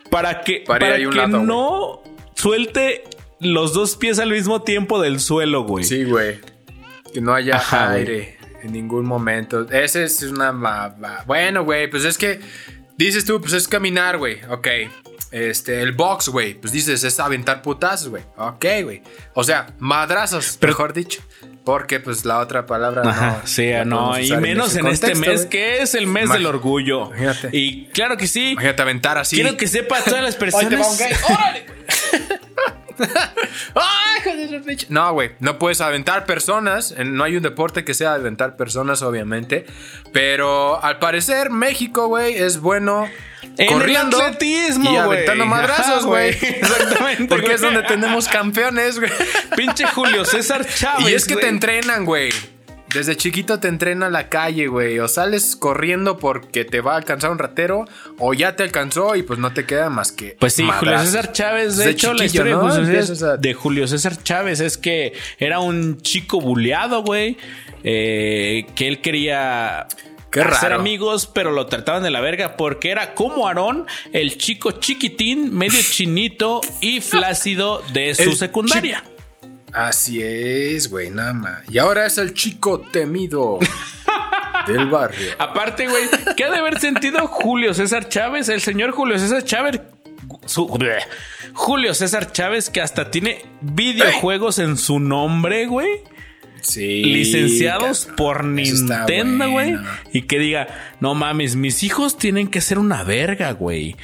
[0.10, 2.02] Para que, Para para que lado, no
[2.34, 3.04] suelte
[3.40, 5.84] los dos pies al mismo tiempo del suelo, güey.
[5.86, 6.40] Sí, güey.
[7.14, 7.98] Que no haya Ajá, güey.
[8.00, 9.70] aire en ningún momento.
[9.72, 10.52] Ese es una...
[11.26, 12.40] Bueno, güey, pues es que...
[12.98, 14.40] Dices tú, pues es caminar, güey.
[14.50, 14.68] Ok.
[15.32, 16.56] Este, el box, güey.
[16.56, 18.24] Pues dices, es aventar putazos, güey.
[18.36, 19.02] Ok, güey.
[19.36, 21.22] O sea, madrazos, Pero- mejor dicho.
[21.64, 23.48] Porque, pues, la otra palabra Ajá, no.
[23.48, 27.08] sí, no, y menos en este mes que es el mes del orgullo.
[27.08, 27.50] Imagínate.
[27.56, 28.52] Y claro que sí.
[28.52, 29.36] Imagínate aventar así.
[29.36, 31.00] Quiero que sepa todas las personas.
[31.30, 31.66] ¡Órale!
[34.90, 36.94] No, güey, no puedes aventar personas.
[36.98, 39.66] En- No hay un deporte que sea aventar personas, obviamente.
[40.12, 43.10] Pero al parecer, México, güey, es bueno
[43.58, 45.00] En corriendo el atletismo, y güey.
[45.00, 46.30] aventando madrazos, Ajá, güey.
[46.42, 47.26] Exactamente.
[47.28, 49.12] Porque es donde tenemos campeones, güey.
[49.56, 51.10] Pinche Julio César Chávez.
[51.10, 52.32] Y es que te entrenan, güey.
[52.94, 54.98] Desde chiquito te entrena la calle, güey.
[55.00, 57.86] O sales corriendo porque te va a alcanzar un ratero,
[58.18, 60.36] o ya te alcanzó y pues no te queda más que.
[60.40, 61.00] Pues sí, Julio.
[61.00, 61.78] César Chávez.
[61.78, 62.64] De Desde hecho, la historia ¿no?
[62.74, 67.38] de, Julio César, a- de Julio César Chávez es que era un chico buleado, güey.
[67.84, 69.88] eh, que él quería
[70.32, 70.76] Qué hacer raro.
[70.82, 75.80] amigos, pero lo trataban de la verga porque era como Aarón, el chico chiquitín, medio
[75.82, 79.04] chinito y flácido de su El secundaria.
[79.74, 81.62] Así es, güey, nada más.
[81.70, 83.60] Y ahora es el chico temido
[84.68, 85.32] del barrio.
[85.38, 86.04] Aparte, güey,
[86.36, 88.50] ¿qué ha de haber sentido Julio César Chávez?
[88.50, 89.82] El señor Julio César Chávez.
[90.46, 90.68] su-
[91.54, 95.90] Julio César Chávez, que hasta tiene videojuegos en su nombre, güey.
[96.62, 97.04] Sí.
[97.04, 99.76] Licenciados cabrón, por Nintendo, güey.
[100.14, 100.68] Y que diga,
[101.00, 103.96] no mames, mis hijos tienen que ser una verga, güey.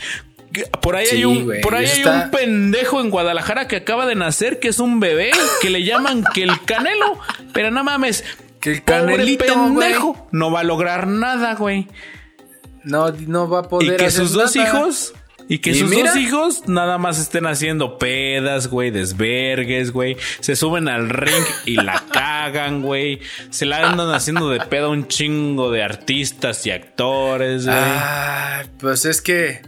[0.56, 3.76] Que- Por ahí Sí, hay un, por ahí hay está- un pendejo en Guadalajara que
[3.76, 5.32] acaba de nacer, que es un bebé,
[5.62, 7.20] que le llaman que el canelo.
[7.54, 8.24] Pero no mames,
[8.62, 11.88] Que el pobre canelito, pendejo, no va a lograr nada, güey.
[12.84, 14.70] No, no va a Y poder que hacer sus dos nada.
[14.70, 15.14] hijos.
[15.48, 16.10] Y que Y sus mira.
[16.12, 20.18] dos hijos nada más estén haciendo pedas, güey, desvergues, güey.
[20.40, 23.20] Se suben al ring y la cagan, güey.
[23.52, 27.78] Se la andan haciendo de pedo un chingo de artistas y actores, güey.
[27.80, 29.62] Ah, pues es que.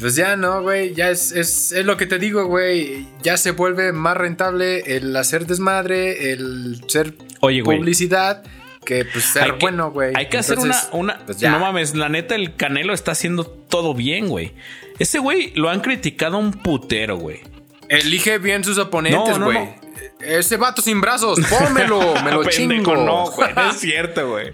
[0.00, 0.94] Pues ya no, güey.
[0.94, 3.06] Ya es, es, es lo que te digo, güey.
[3.22, 7.78] Ya se vuelve más rentable el hacer desmadre, el ser Oye, güey.
[7.78, 8.42] publicidad,
[8.84, 10.12] que pues ser Hay que- bueno, güey.
[10.14, 11.18] Hay que hacer una, una.
[11.24, 14.52] pues no mames, la neta, el Canelo está haciendo todo bien, güey.
[14.98, 17.40] Ese güey lo han criticado un putero, güey.
[17.88, 19.58] Elige bien sus oponentes, No, no, güey.
[19.58, 19.85] no.
[20.20, 22.96] Ese vato sin brazos, pónmelo, me lo chingo.
[22.96, 24.52] No, güey, no es cierto, güey.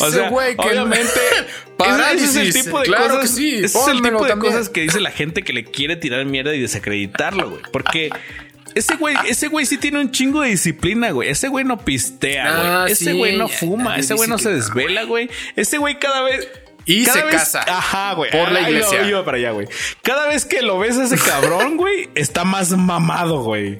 [0.00, 1.20] Ese güey que- obviamente
[1.76, 4.28] Parálisis, ese es el tipo de claro cosas, que sí, ese es el tipo de
[4.30, 4.52] también.
[4.52, 8.10] cosas que dice la gente que le quiere tirar mierda y desacreditarlo, güey, porque
[8.74, 11.28] ese güey, ese güey sí tiene un chingo de disciplina, güey.
[11.28, 12.66] Ese güey no pistea, güey.
[12.68, 15.28] Ah, ese sí, güey no fuma, ese güey no se desvela, güey.
[15.56, 16.46] Ese güey cada vez
[16.86, 17.64] Y cada se vez- casa.
[17.66, 18.30] Ajá, güey.
[18.30, 19.24] Por la iglesia.
[19.24, 19.66] para allá, güey.
[20.02, 23.78] Cada vez que lo ves a ese cabrón, güey, está más mamado, güey.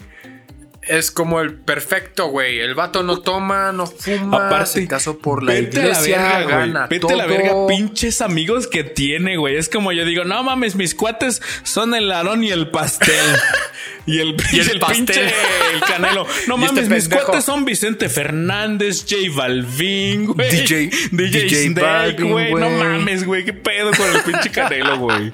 [0.90, 2.58] Es como el perfecto, güey.
[2.58, 6.56] El vato no toma, no fuma, Aparte, se casó por la vete iglesia, la verga,
[6.58, 7.16] gana Vete todo.
[7.16, 9.56] la verga, pinches amigos que tiene, güey.
[9.56, 13.14] Es como yo digo, no mames, mis cuates son el Aarón y el pastel.
[14.06, 15.06] y el, Y el pastel.
[15.06, 15.26] pinche
[15.74, 16.26] el canelo.
[16.48, 20.50] No Y este mames, mis cuates son Vicente Fernández, J Balvin, güey.
[20.50, 22.52] DJ DJ, DJ Snake, güey.
[22.52, 23.44] No mames, güey.
[23.44, 25.30] ¿Qué pedo con el pinche canelo, güey?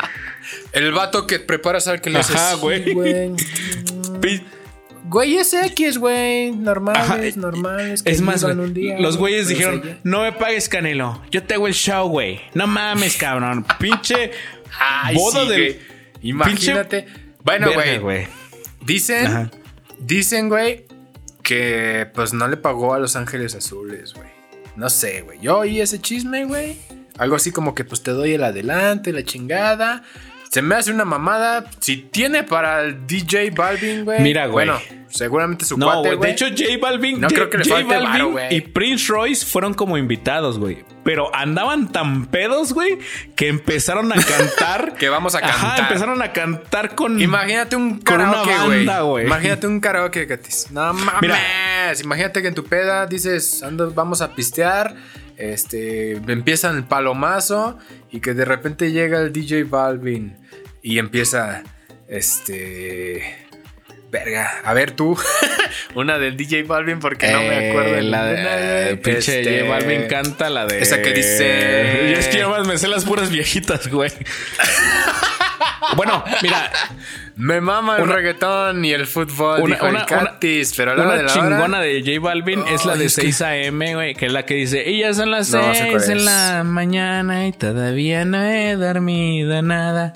[0.73, 2.85] El vato que prepara sal que le hace Ajá, güey.
[5.09, 5.29] Güey.
[5.29, 6.51] Pi- Güey, es X, güey.
[6.53, 8.03] Normales, Ajá, normales.
[8.03, 11.55] que Es más, un día, los güey, güeyes dijeron, no me pagues Canelo, yo te
[11.55, 12.41] hago el show, güey.
[12.55, 13.65] No mames, cabrón.
[13.79, 14.33] Pinche
[14.79, 15.81] Ay, boda sí, del...
[16.23, 17.07] Imagínate.
[17.45, 18.27] Bueno, Verga, güey.
[18.85, 19.51] Dicen, Ajá.
[19.99, 20.87] dicen, güey,
[21.43, 24.29] que pues no le pagó a Los Ángeles Azules, güey.
[24.75, 25.39] No sé, güey.
[25.41, 26.77] Yo oí ese chisme, güey.
[27.19, 30.03] Algo así como que pues te doy el adelante, la chingada.
[30.51, 31.65] Se me hace una mamada.
[31.81, 34.21] Si tiene para el DJ Balvin, güey.
[34.21, 34.67] Mira, güey.
[34.67, 36.29] Bueno, seguramente su No, cuate, güey.
[36.31, 38.55] De hecho, J Balvin, No J- creo que le J falte Balvin varo, güey.
[38.57, 40.85] y Prince Royce fueron como invitados, güey.
[41.05, 42.99] Pero andaban tan pedos, güey,
[43.37, 44.95] que empezaron a cantar.
[44.99, 45.81] Que vamos a Ajá, cantar.
[45.87, 47.21] empezaron a cantar con.
[47.21, 48.51] Imagínate un karaoke,
[49.05, 49.25] güey.
[49.27, 50.71] Imagínate un karaoke, Katis.
[50.73, 51.23] No mames.
[51.23, 51.39] Mira.
[52.03, 54.97] Imagínate que en tu peda dices, ando, vamos a pistear.
[55.37, 57.79] Este, empiezan el palomazo
[58.11, 60.37] y que de repente llega el DJ Balvin
[60.83, 61.63] y empieza,
[62.09, 63.23] este,
[64.11, 64.51] verga.
[64.65, 65.19] A ver tú,
[65.95, 68.85] una del DJ Balvin porque no me acuerdo de Eh, la ninguna, de.
[68.85, 69.03] güey.
[69.03, 70.81] Pinche Este, J Balvin canta la de.
[70.81, 74.11] esa que dice- Yo es que yo más me sé las puras viejitas, güey.
[75.97, 76.71] bueno, mira,
[77.37, 80.95] Me mama el Una- reggaetón y el fútbol, una, dijo el una- Katis, pero a
[80.95, 84.15] la de chingona hora, de J Balvin es la de es que- 6 a.m., güey,
[84.15, 86.63] que es la que dice, y ya son las No sé 6 cuál en la
[86.65, 90.15] mañana y todavía no he dormido nada.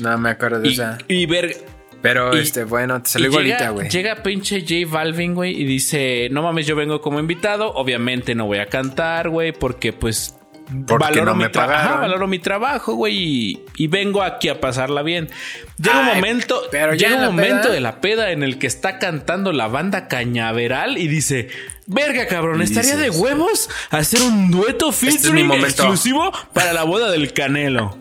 [0.00, 0.98] No me acuerdo de Y, esa.
[1.08, 1.56] y ver,
[2.02, 3.88] Pero, y- este, bueno, te salió igualita, llega, güey.
[3.88, 8.46] llega pinche J Balvin, güey, y dice, no mames, yo vengo como invitado, obviamente no
[8.46, 10.37] voy a cantar, güey, porque pues...
[10.86, 15.02] Porque no mi me ajá, valoro mi trabajo, güey, y, y vengo aquí a pasarla
[15.02, 15.30] bien.
[15.78, 18.98] Llega un momento, pero llega un momento peda- de la peda en el que está
[18.98, 21.48] cantando la banda Cañaveral y dice,
[21.86, 25.66] verga cabrón, estaría de huevos hacer un dueto es mi featuring momento.
[25.68, 27.96] exclusivo para la boda del Canelo.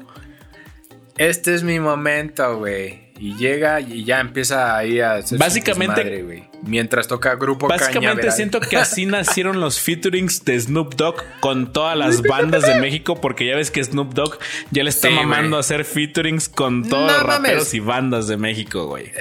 [1.18, 3.07] Este es mi momento, güey.
[3.20, 6.49] Y llega y ya empieza ahí a hacer su Básicamente- desmadre.
[6.63, 11.95] Mientras toca grupo Básicamente siento que así nacieron los featurings de Snoop Dogg con todas
[11.97, 14.38] las bandas de México, porque ya ves que Snoop Dogg
[14.72, 17.74] ya le está Sí, mamando a hacer featurings con todos No los raperos mames.
[17.74, 19.11] y bandas de México, güey.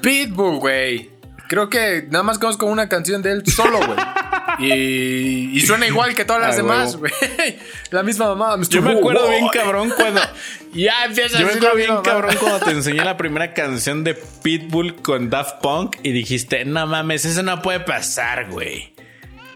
[0.00, 1.10] Pitbull, güey.
[1.48, 3.98] Creo que nada más conozco una canción de él solo, güey.
[4.58, 7.12] Y, y suena igual que todas las demás, güey.
[7.90, 8.62] La misma mamá.
[8.68, 10.20] Yo me acuerdo bien cabrón cuando
[10.72, 14.96] Ya empieza Yo me acuerdo bien cabrón cuando te enseñé la primera canción de Pitbull
[15.02, 18.92] con Daft Punk y dijiste, no mames, eso no puede pasar, güey.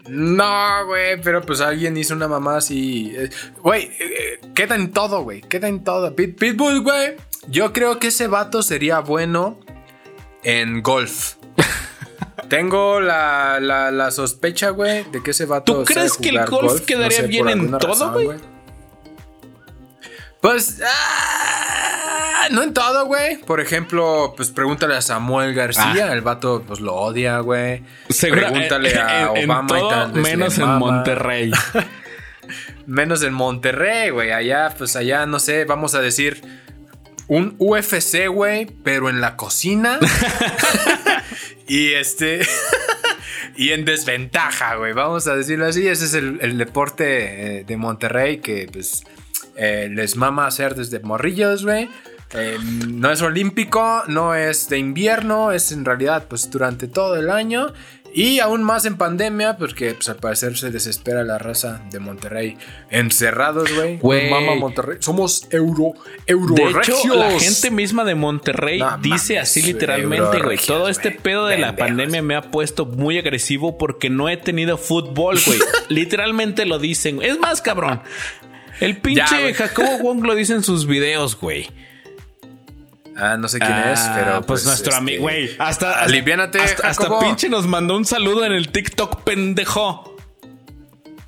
[0.07, 3.13] No, güey, pero pues alguien hizo una mamá así.
[3.15, 3.29] eh,
[3.61, 5.41] Güey, eh, queda en todo, güey.
[5.41, 6.15] Queda en todo.
[6.15, 7.15] Pit- Pitbull, güey.
[7.47, 9.59] Yo creo que ese vato sería bueno
[10.43, 11.35] en golf.
[12.47, 15.79] Tengo la, la- la sospecha, güey, de que ese vato.
[15.79, 18.37] ¿Tú crees que el golf quedaría bien en todo, güey?
[20.41, 20.81] Pues.
[20.85, 23.37] ah, no en todo, güey.
[23.41, 26.07] Por ejemplo, pues pregúntale a Samuel García.
[26.09, 26.13] Ah.
[26.13, 27.83] El vato, pues lo odia, güey.
[28.21, 30.79] Pregúntale en- a en Obama y todo, tal menos en mama.
[30.79, 31.51] Monterrey.
[32.87, 34.31] Menos en Monterrey, güey.
[34.31, 36.41] Allá, pues allá, no sé, vamos a decir
[37.29, 39.99] un UFC, güey, pero en la cocina.
[41.67, 42.41] y este.
[43.55, 44.93] y en desventaja, güey.
[44.93, 45.87] Vamos a decirlo así.
[45.87, 49.03] Ese es el, el deporte eh, de Monterrey que, pues,
[49.55, 51.87] eh, les mama hacer desde morrillos, güey.
[52.33, 52.57] Eh,
[52.87, 57.73] no es olímpico, no es de invierno, es en realidad, pues, durante todo el año.
[58.13, 62.57] Y aún más en pandemia, porque pues al parecer se desespera la raza de Monterrey.
[62.89, 63.69] Encerrados,
[64.01, 64.29] güey.
[64.29, 64.97] Mama Monterrey.
[64.99, 65.93] Somos euro,
[66.25, 70.57] euro De hecho, la gente misma de Monterrey No dice mames, así literalmente, güey.
[70.57, 74.77] Todo este pedo de la pandemia me ha puesto muy agresivo porque no he tenido
[74.77, 75.59] fútbol, güey.
[75.89, 77.21] literalmente lo dicen.
[77.21, 78.01] Es más, cabrón.
[78.79, 79.53] El pinche.
[79.53, 81.67] Jacobo Wong lo dice en sus videos, güey.
[83.19, 84.41] Ah, no sé quién es, Ah, pero.
[84.45, 85.49] pues, nuestro este, amigo, güey.
[85.59, 90.15] Hasta, aliviánate, hasta, pinche nos mandó un saludo en el TikTok, pendejo.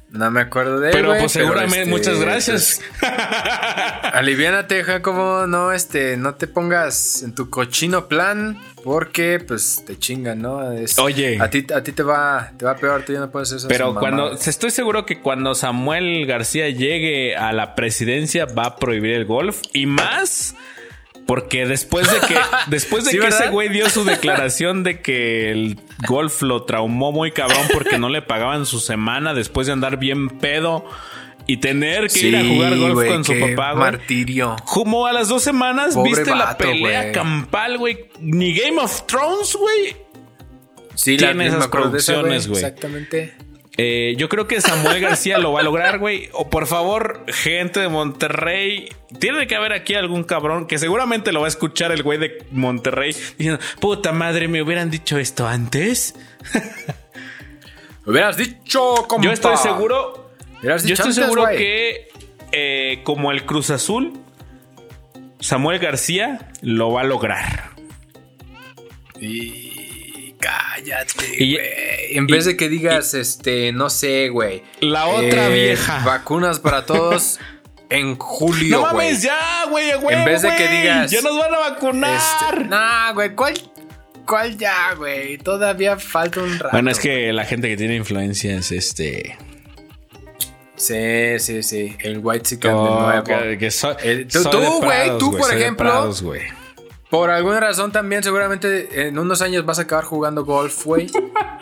[0.10, 0.94] No me acuerdo de él.
[0.94, 2.82] Pero güey, pues seguramente, este, muchas gracias.
[3.00, 3.12] pues,
[4.14, 5.48] aliviánate, Jacobo.
[5.48, 8.60] No, este, no te pongas en tu cochino plan.
[8.84, 10.72] Porque, pues, te chingan, ¿no?
[10.72, 11.38] Es- Oye.
[11.40, 13.70] A ti, a ti te va, te va peor, tú ya no puedes hacer esas
[13.70, 19.14] Pero cuando estoy seguro que cuando Samuel García llegue a la presidencia va a prohibir
[19.14, 20.56] el golf y más
[21.32, 22.36] porque después de que
[22.68, 27.14] después de Sí, que ese güey dio su declaración de que el golf lo traumó
[27.14, 30.84] muy cabrón porque no le pagaban su semana después de andar bien pedo
[31.48, 33.92] y tener que ir a jugar golf con su qué papá, güey.
[33.92, 34.58] Martirio.
[34.66, 38.10] Como a las dos semanas Pobre viste la pelea campal, güey.
[38.20, 39.96] Ni Game of Thrones, güey.
[40.96, 42.62] Sí, Tiene la esas producciones, güey.
[42.62, 43.36] Exactamente.
[43.78, 46.30] Eh, yo creo que Samuel García lo va a lograr, güey.
[46.34, 51.42] O por favor, gente de Monterrey, tiene que haber aquí algún cabrón que seguramente lo
[51.42, 56.16] va a escuchar el güey de Monterrey diciendo, puta madre, me hubieran dicho esto antes.
[58.06, 59.26] Hubieras dicho, compa.
[59.26, 60.32] Yo estoy seguro,
[60.64, 62.08] yo estoy antes, seguro que
[62.52, 64.14] eh, como el Cruz Azul,
[65.40, 67.72] Samuel García lo va a lograr.
[69.20, 69.71] Y
[70.42, 72.18] cállate, Y- güey.
[72.18, 74.64] En vez de que digas, este, no sé, güey.
[74.82, 76.02] La otra eh, vieja.
[76.04, 77.40] Vacunas para todos.
[77.90, 79.08] en julio, No güey.
[79.08, 80.16] mames, ya, güey, güey.
[80.18, 82.16] En vez de que digas, Ya nos van a vacunar.
[82.16, 83.54] Este, nah, güey, ¿cuál,
[84.26, 85.38] ¿cuál ya, güey?
[85.38, 86.70] Todavía falta un rato.
[86.72, 89.38] Bueno, es que la gente que tiene influencia es este.
[90.76, 91.96] Sí, sí, sí.
[92.00, 93.24] El White Chicken Oh, de nuevo.
[93.24, 96.24] que, que so- El- tú- soy tú, güey, tú, por ejemplo, Prados.
[97.12, 101.12] Por alguna razón también seguramente en unos años vas a acabar jugando golf, güey.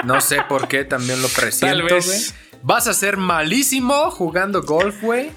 [0.06, 2.20] No sé por qué, también lo presiento, güey.
[2.62, 5.32] Vas a ser malísimo jugando golf, güey.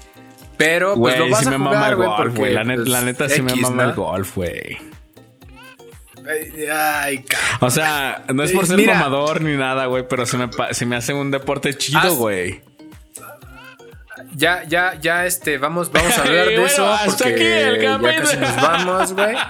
[0.55, 2.49] Pero pues lo vas sí a me mama jugar, el güey, porque.
[2.51, 3.89] La, net- pues, la neta sí me mama ¿no?
[3.89, 4.77] el golf, güey.
[6.71, 7.25] Ay.
[7.59, 8.93] O sea, no es por Eh, ser mira.
[8.93, 12.61] mamador ni nada, güey, pero se me, se me hace un deporte chido, güey.
[14.35, 16.91] Ya, ya, ya, este, vamos, vamos a hablar de Bueno, eso.
[16.91, 19.35] hasta porque aquí el ya casi nos vamos, güey.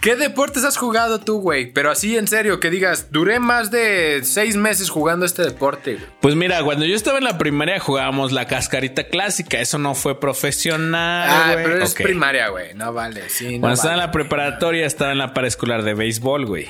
[0.00, 1.72] ¿Qué deportes has jugado tú, güey?
[1.72, 6.06] Pero así en serio, que digas, duré más de seis meses jugando este deporte, güey.
[6.20, 9.58] Pues mira, cuando yo estaba en la primaria jugábamos la cascarita clásica.
[9.58, 11.28] Eso no fue profesional.
[11.28, 11.64] Ah, güey.
[11.64, 12.74] pero es primaria, güey.
[12.74, 13.56] No vale, sí.
[13.56, 16.68] No Cuando estaba en la preparatoria estaba en la paraescolar de béisbol, güey.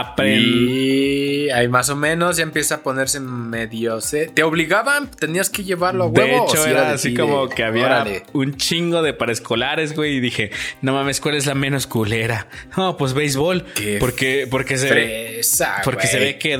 [0.00, 1.44] Aprendí.
[1.46, 4.00] Y ahí más o menos ya empieza a ponerse medio...
[4.00, 5.10] se- ¿Te obligaban?
[5.10, 6.26] ¿Tenías que llevarlo a huevo?
[6.26, 8.22] De o hecho, era así como de, que había órale?
[8.32, 10.16] un chingo de paraescolares, güey.
[10.16, 10.50] Y dije,
[10.82, 12.48] no mames, ¿cuál es la menos culera?
[12.76, 13.64] No, pues béisbol.
[13.74, 15.40] Qué Porque, porque se ve.
[15.84, 16.58] Porque se ve que.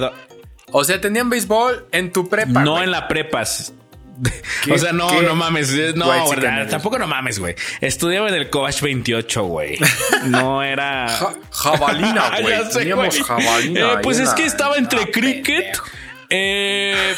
[0.72, 2.84] O sea, tenían béisbol en tu prepa, no güey.
[2.84, 3.72] en la prepas.
[4.64, 5.72] ¿Qué- o sea, no, no mames.
[5.72, 6.68] eh, No, ¿verdad?
[6.68, 7.54] tampoco no mames, güey.
[7.80, 9.78] Estudiaba en el Covach 28, güey.
[10.26, 11.08] No era.
[11.08, 12.56] Ja- jabalina, güey.
[12.58, 13.22] Ya sé, Teníamos güey.
[13.22, 13.80] jabalina.
[13.92, 15.78] Eh, pues es que estaba entre Ah, cricket,
[16.30, 17.14] eh,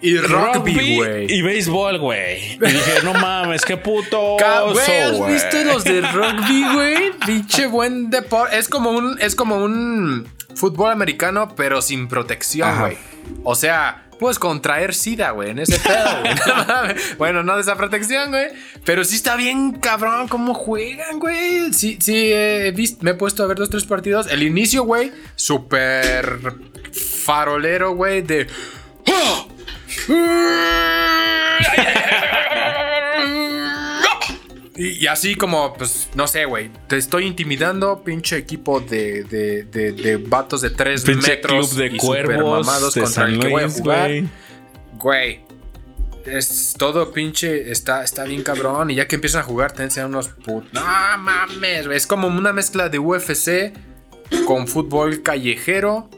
[0.00, 1.32] Y rugby, güey.
[1.32, 2.54] y béisbol, güey.
[2.54, 4.36] Y dije, no mames, qué puto.
[4.72, 5.32] Güey, ¿has güey.
[5.34, 7.12] visto los de rugby, güey?
[7.26, 8.56] Pinche buen deporte.
[8.58, 12.96] Es como un, es como un fútbol americano, pero sin protección, güey.
[13.42, 16.34] O sea, puedes contraer sida, güey, en ese pedo, güey.
[17.18, 18.48] Bueno, no de esa protección, güey.
[18.84, 21.72] Pero sí está bien cabrón cómo juegan, güey.
[21.72, 24.26] Sí, sí, he visto, me he puesto a ver dos, tres partidos.
[24.30, 26.38] El inicio, güey, súper
[27.24, 28.46] farolero, güey, de...
[34.76, 36.70] Y, y así como, pues, no sé, güey.
[36.86, 41.68] Te estoy intimidando, pinche equipo de, de, de, de vatos de 3 Pinche metros.
[41.70, 44.10] club de y cuervos supermamados de contra San el que voy a jugar.
[44.98, 45.40] güey.
[46.26, 47.70] Es todo pinche.
[47.70, 48.90] Está, está bien cabrón.
[48.90, 50.64] Y ya que empiezan a jugar, te enseñan unos put.
[50.72, 50.80] No
[51.18, 51.96] mames, güey.
[51.96, 53.72] Es como una mezcla de UFC
[54.44, 56.10] con fútbol callejero.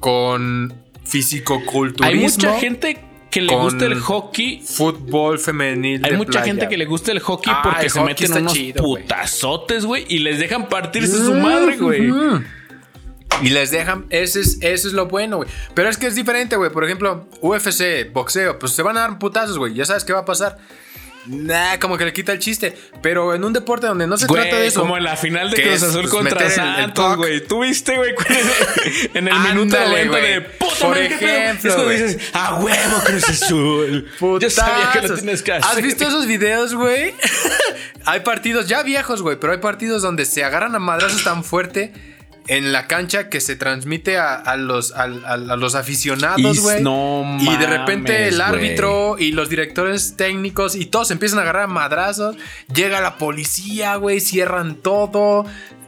[0.00, 0.74] Con
[1.04, 2.06] fisicoculturismo.
[2.06, 2.98] Hay mucha gente
[3.36, 4.62] que le gusta el hockey.
[4.64, 6.02] Fútbol femenil.
[6.04, 8.14] Hay de mucha playa, gente que le gusta el hockey Ah, porque el se hockey
[8.14, 12.10] meten unos chido, putazotes, güey, y les dejan partirse su madre, güey.
[13.42, 15.48] Y les dejan, ese es, eso es lo bueno, güey.
[15.74, 16.70] Pero es que es diferente, güey.
[16.70, 19.74] Por ejemplo, UFC, boxeo, pues se van a dar putazos, güey.
[19.74, 20.56] Ya sabes qué va a pasar.
[21.28, 22.76] Nah, como que le quita el chiste.
[23.02, 24.80] Pero en un deporte donde no se Güey, trata de eso.
[24.80, 27.46] como en la final de Cruz Azul pues, contra Santos, güey.
[27.46, 28.14] ¿Tú viste, güey?
[29.14, 30.58] en el minuto Ándale, 90 de güey.
[30.58, 32.02] puta Por madre, ejemplo, güey.
[32.02, 34.10] dices, a huevo, Cruz Azul.
[34.40, 35.70] Yo sabía que lo tienes que hacer.
[35.70, 37.14] ¿Has visto esos videos, güey?
[38.04, 41.92] hay partidos ya viejos, güey, pero hay partidos donde se agarran a madrazos tan fuerte
[42.48, 46.82] en la cancha que se transmite a, a los, a los aficionados, güey.
[46.82, 51.42] no y de repente mames, el árbitro y los directores técnicos y todos empiezan a
[51.42, 52.36] agarrar madrazos.
[52.74, 55.44] Llega la policía, güey, cierran todo.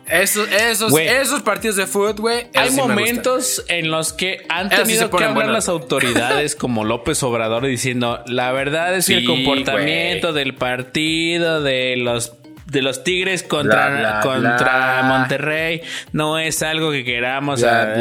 [0.09, 2.46] Esos, esos, esos partidos de fútbol, güey.
[2.54, 7.22] Hay sí momentos en los que han sí tenido que hablar las autoridades como López
[7.22, 12.32] Obrador diciendo la verdad es que el comportamiento del partido de los
[12.68, 15.02] de los Tigres contra, Bla, bla, contra bla.
[15.04, 17.94] Monterrey no es algo que queramos Bla, a- bla,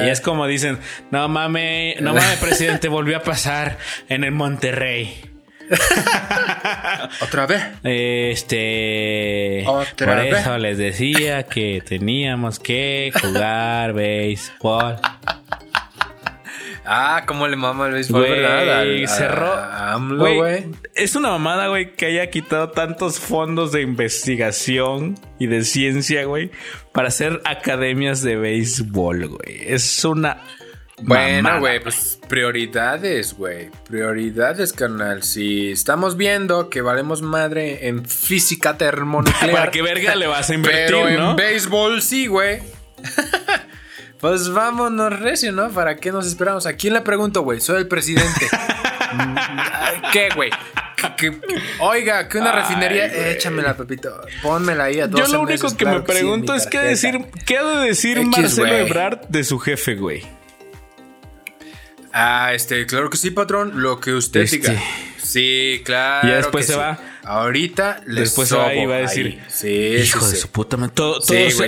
[0.00, 0.06] bla.
[0.06, 0.78] y es como dicen
[1.10, 3.76] no mames no mames presidente volvió a pasar
[4.08, 5.20] en el Monterrey
[7.22, 7.62] Otra vez.
[7.82, 10.40] este Otra por vez.
[10.40, 14.96] eso les decía que teníamos que jugar béisbol
[16.86, 18.80] Ah, cómo le mama el béisbol, Güey, ¿verdad?
[18.80, 19.52] Al- cerró.
[19.52, 20.64] a AMLO, Güey, güey.
[20.94, 26.50] Es una mamada, güey, que haya quitado tantos fondos de investigación y de ciencia, güey,
[26.92, 29.60] para hacer academias de béisbol, güey.
[29.66, 30.42] Es una.
[31.02, 33.68] Bueno, güey, pues prioridades, güey.
[33.88, 35.22] Prioridades, carnal.
[35.24, 39.50] Si estamos viendo que valemos madre en física termonuclear.
[39.52, 41.34] ¿Para qué verga le vas a invertir, Pero en no?
[41.34, 42.60] béisbol sí, güey.
[44.24, 45.68] pues vámonos recio, ¿no?
[45.68, 46.64] ¿Para qué nos esperamos?
[46.64, 47.60] ¿A quién le pregunto, güey?
[47.60, 48.48] Soy el presidente.
[50.14, 50.48] ¿Qué, güey?
[50.96, 51.40] ¿Qué- qué-
[51.80, 53.08] Oiga, que una Ay, refinería.
[53.08, 53.28] güey.
[53.34, 54.18] Échamela, Pepito.
[54.42, 57.18] Pónmela ahí a Yo 12 lo único meses, que claro me pregunto es qué decir,
[57.44, 58.86] qué ha de decir X, Marcelo güey.
[58.86, 60.22] Ebrard de su jefe, güey.
[62.14, 63.72] Ah, este, claro que sí, patrón.
[63.82, 64.56] Lo que usted Este.
[64.56, 64.80] diga.
[65.18, 66.28] Sí, claro.
[66.28, 66.78] Y después que se sí.
[66.78, 66.98] va.
[67.24, 69.02] Ahorita le Después sobo va a ahí.
[69.02, 70.42] decir, Sí, hijo sí, de sí.
[70.42, 71.66] su puta madre, todo, todo, sea,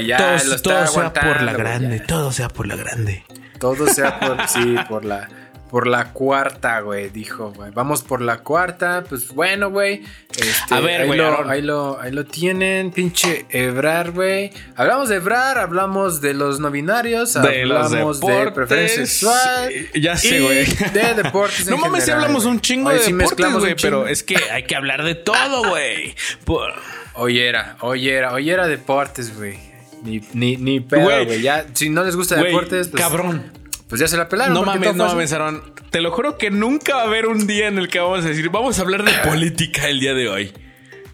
[0.62, 3.24] todo- todo por la grande, todo sea por la grande.
[3.58, 5.28] Todo sea por, sí, por la,
[5.70, 7.70] por la cuarta, güey, dijo, güey.
[7.72, 10.02] Vamos por la cuarta, pues bueno, güey.
[10.30, 14.52] Este, A ver, ahí güey, lo, ahí, lo, ahí lo tienen, pinche Ebrar, güey.
[14.76, 19.70] Hablamos de Ebrar, hablamos de los no binarios, De los hablamos de preferencia sexual.
[19.94, 20.64] ya sé, y güey.
[20.92, 21.66] De deportes.
[21.68, 24.76] No mames, si hablamos un chingo de sí deportes, güey, pero es que hay que
[24.76, 26.14] hablar de todo, güey.
[26.44, 26.74] Por-
[27.18, 29.58] Oyera, oyera, oyera deportes, güey.
[30.02, 31.24] Ni, ni, ni pedo, Güey.
[31.24, 31.40] güey.
[31.42, 33.42] Ya, si no les gusta Güey, deportes, pues, cabrón.
[33.88, 34.54] Pues ya se la pelaron.
[34.54, 35.32] No mames, no mames.
[35.32, 35.62] Aaron.
[35.90, 38.28] Te lo juro que nunca va a haber un día en el que vamos a
[38.28, 40.52] decir, vamos a hablar de política el día de hoy.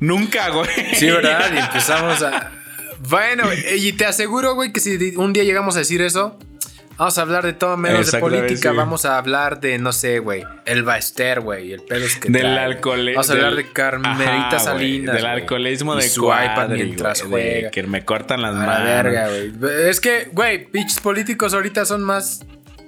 [0.01, 0.69] Nunca, güey.
[0.95, 1.53] Sí, ¿verdad?
[1.55, 2.51] Y empezamos a.
[3.09, 3.45] Bueno,
[3.77, 6.39] y te aseguro, güey, que si un día llegamos a decir eso,
[6.97, 8.71] vamos a hablar de todo menos de política.
[8.71, 8.77] sí.
[8.77, 12.31] Vamos a hablar de, no sé, güey, el Baester, güey, el pedo es que.
[12.31, 12.65] Del trae, güey.
[12.65, 13.07] alcohol.
[13.11, 15.15] Vamos a hablar de Carmelita Ajá, Salinas.
[15.17, 17.71] Del alcoholismo de su iPad mientras güey, de juega.
[17.71, 18.85] Que me cortan las manos.
[18.85, 19.53] verga, güey.
[19.89, 22.45] Es que, güey, pinches políticos ahorita son más.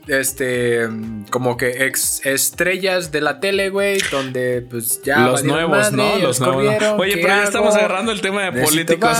[0.06, 0.86] Este,
[1.30, 5.18] como que ex estrellas de la tele, güey, donde pues ya.
[5.20, 6.18] Los nuevos, madre, ¿no?
[6.18, 6.74] Los nuevos.
[6.98, 7.44] Oye, ¿qué pero ya hago?
[7.44, 9.18] estamos agarrando el tema de Necesito políticos.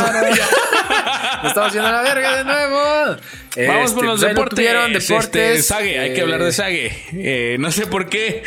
[1.45, 3.17] estamos yendo a la verga de nuevo.
[3.57, 4.67] Vamos Este, con los pues ahí lo deportes.
[4.67, 5.67] Este, deportes.
[5.67, 6.93] Sague, hay que eh, hablar de Sague.
[7.13, 8.43] Eh, no sé por qué.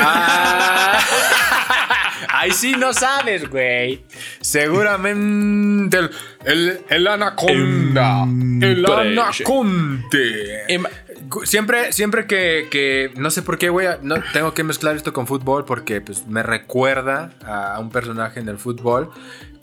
[0.00, 0.98] Ah,
[2.28, 4.04] ahí sí no sabes, güey.
[4.40, 6.10] Seguramente el,
[6.44, 8.22] el, el anaconda.
[8.22, 9.00] El Empresa.
[9.00, 10.72] anaconte.
[10.74, 10.84] Em-
[11.44, 15.26] Siempre, siempre que, que- no sé por qué, güey, no tengo que mezclar esto con
[15.26, 19.10] fútbol porque pues me recuerda a un personaje en el fútbol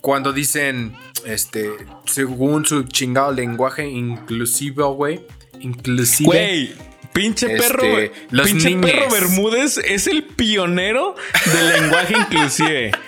[0.00, 0.96] cuando dicen,
[1.26, 1.70] este,
[2.06, 5.20] según su chingado lenguaje inclusivo, güey,
[5.60, 6.26] inclusive.
[6.26, 6.74] Güey,
[7.12, 8.14] pinche Este, perro.
[8.30, 8.90] los pinche niñes.
[8.92, 11.14] perro Bermúdez es el pionero
[11.52, 12.90] del lenguaje inclusive.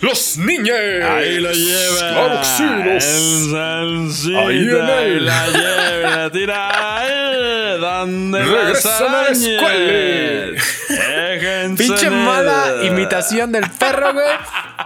[0.00, 0.76] Los niños.
[1.04, 1.98] Ahí lo lleva.
[1.98, 5.26] Claro que sí, los- El salsita, Ahí en él.
[5.26, 6.98] la lleva, la tira.
[7.00, 10.62] ahí, ¿Dónde Regresan a la escuela.
[11.76, 14.26] Pinche mala imitación del perro, güey.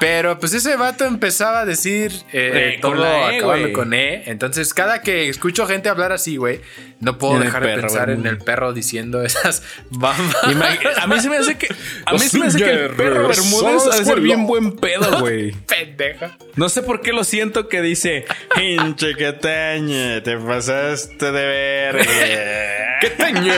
[0.05, 3.95] Pero pues ese vato empezaba a decir eh, Eh, con todo la E, acabando con
[3.95, 4.25] E.
[4.27, 6.61] Entonces, cada que escucho gente hablar así, güey,
[7.01, 10.37] no puedo dejar de perro, pensar en el perro diciendo esas bambas.
[11.01, 11.69] A mí se me hace que.
[12.05, 15.21] A mí se me hace que el perro Bermúdez ha de ser bien buen pedo,
[15.21, 15.53] güey.
[15.67, 16.37] Pendeja.
[16.57, 18.27] No sé por qué lo siento que dice,
[18.61, 22.05] hinche que teñe, te pasaste de verga.
[23.01, 23.53] ¡Qué teñe!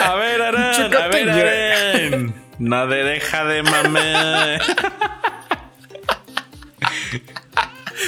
[0.00, 1.30] A ver, Arán, a ver.
[1.30, 2.34] Arán.
[2.58, 4.62] No te deja de mames.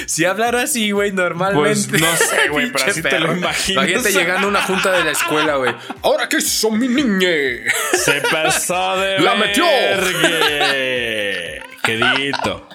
[0.05, 1.89] Si hablara así, güey, normalmente.
[1.89, 3.53] Pues, no sé, güey, pero así te lo perro.
[3.53, 5.73] gente llegando a una junta de la escuela, güey.
[6.03, 7.63] ¿Ahora qué hizo mi niñe?
[7.93, 9.65] Se pasó de La metió.
[9.65, 11.63] vergue.
[11.83, 12.67] Quedito.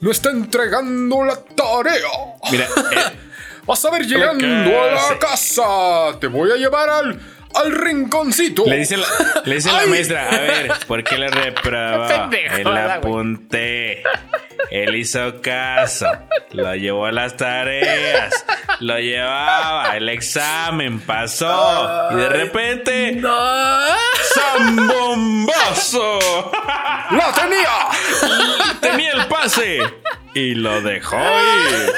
[0.00, 2.08] No está entregando la tarea.
[2.50, 3.18] Mira, eh,
[3.66, 6.18] Vas a ver llegando a la casa.
[6.20, 7.20] Te voy a llevar al,
[7.54, 8.64] al rinconcito.
[8.66, 9.06] Le dice la,
[9.44, 12.06] le dice la maestra, a ver, ¿por qué le reprobó?
[12.56, 14.02] Él apunté.
[14.70, 16.06] Él hizo caso.
[16.52, 18.44] Lo llevó a las tareas.
[18.80, 19.96] Lo llevaba.
[19.96, 22.08] El examen pasó.
[22.10, 23.12] Y de repente.
[23.12, 23.38] ¡No!
[24.34, 26.18] ¡Zambombazo!
[27.10, 28.80] ¡La tenía!
[28.80, 29.78] Tenía el pase.
[30.34, 31.92] Y lo dejó ir.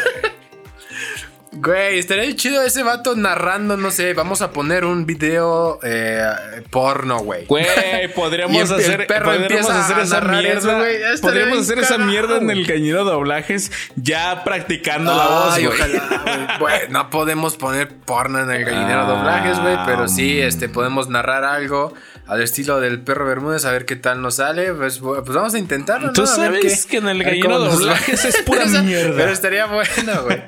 [1.59, 6.23] Güey, estaría chido ese vato narrando, no sé, vamos a poner un video eh,
[6.71, 7.47] porno, güey.
[7.47, 7.67] Güey,
[8.15, 10.89] podríamos el- el hacer, perro podríamos hacer esa mierda.
[10.91, 15.67] eso, podríamos hacer esa mierda en el cañero doblajes ya practicando la voz, güey.
[15.67, 16.81] ojalá, güey.
[16.91, 20.47] No podemos poner porno en el gallinero Ah, doblajes, güey, pero sí, mm.
[20.47, 21.95] este, podemos narrar algo
[22.27, 24.73] al estilo del perro Bermúdez, a ver qué tal nos sale.
[24.75, 26.13] Pues, pues vamos a intentarlo, ¿no?
[26.13, 29.15] Tú sabes que en el gallino doblajes es pura mierda.
[29.17, 30.43] Pero estaría bueno, güey.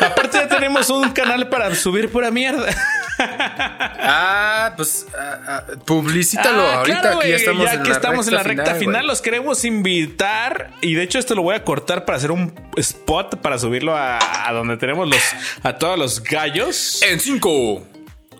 [0.00, 2.74] Aparte ya tenemos un canal para subir pura mierda.
[3.20, 6.62] Ah, pues ah, ah, publicítalo.
[6.62, 9.06] Ah, Ahorita claro, aquí güey, estamos ya en que la estamos en la recta final,
[9.06, 10.70] los queremos invitar.
[10.80, 14.18] Y de hecho, esto lo voy a cortar para hacer un spot para subirlo a,
[14.48, 15.22] a donde tenemos los
[15.62, 17.02] a todos los gallos.
[17.02, 17.82] En 5,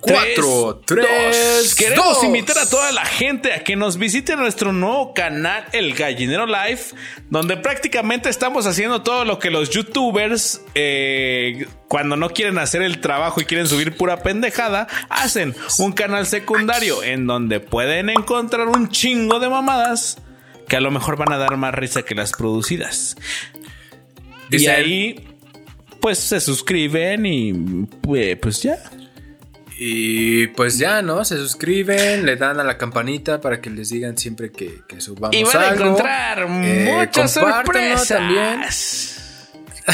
[0.00, 5.64] 4, 3, Queremos invitar a toda la gente a que nos visite nuestro nuevo canal,
[5.72, 6.80] El Gallinero Live,
[7.30, 13.00] donde prácticamente estamos haciendo todo lo que los youtubers, eh, cuando no quieren hacer el
[13.00, 18.88] trabajo y quieren subir pura pendejada, hacen un canal secundario en donde pueden encontrar un
[18.90, 20.18] chingo de mamadas
[20.68, 23.16] que a lo mejor van a dar más risa que las producidas.
[24.50, 25.28] y Dice ahí,
[26.00, 27.52] pues se suscriben y
[28.02, 28.78] pues, pues ya.
[29.80, 31.24] Y pues ya, ¿no?
[31.24, 35.36] Se suscriben, le dan a la campanita para que les digan siempre que, que subamos
[35.36, 35.84] Y van a algo.
[35.84, 38.08] encontrar Eh, muchas sorpresas.
[38.08, 38.60] también.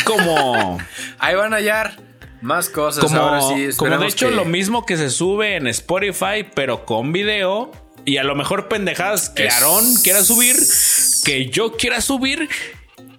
[0.05, 0.79] Como,
[1.19, 1.97] Ahí van a hallar
[2.41, 3.05] más cosas.
[3.05, 6.85] como, Ahora sí, como de hecho que- lo mismo que se sube en Spotify, pero
[6.87, 7.71] con video.
[8.07, 10.57] Y a lo mejor pendejadas que Es- Aarón quiera subir,
[11.25, 12.49] que yo quiera subir.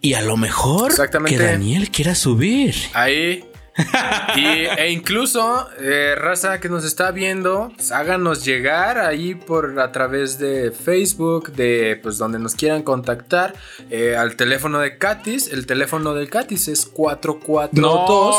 [0.01, 0.93] Y a lo mejor
[1.27, 2.75] que Daniel quiera subir.
[2.93, 3.43] Ahí.
[4.35, 9.91] y, e incluso, eh, raza que nos está viendo, pues, háganos llegar ahí por a
[9.91, 13.53] través de Facebook, de pues donde nos quieran contactar,
[13.89, 15.51] eh, al teléfono de Katis.
[15.51, 18.35] El teléfono del Katis es 442.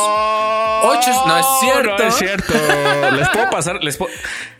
[0.82, 1.98] Ocho- no es cierto.
[1.98, 2.54] No es cierto.
[3.12, 4.12] Les puedo pasar, les puedo,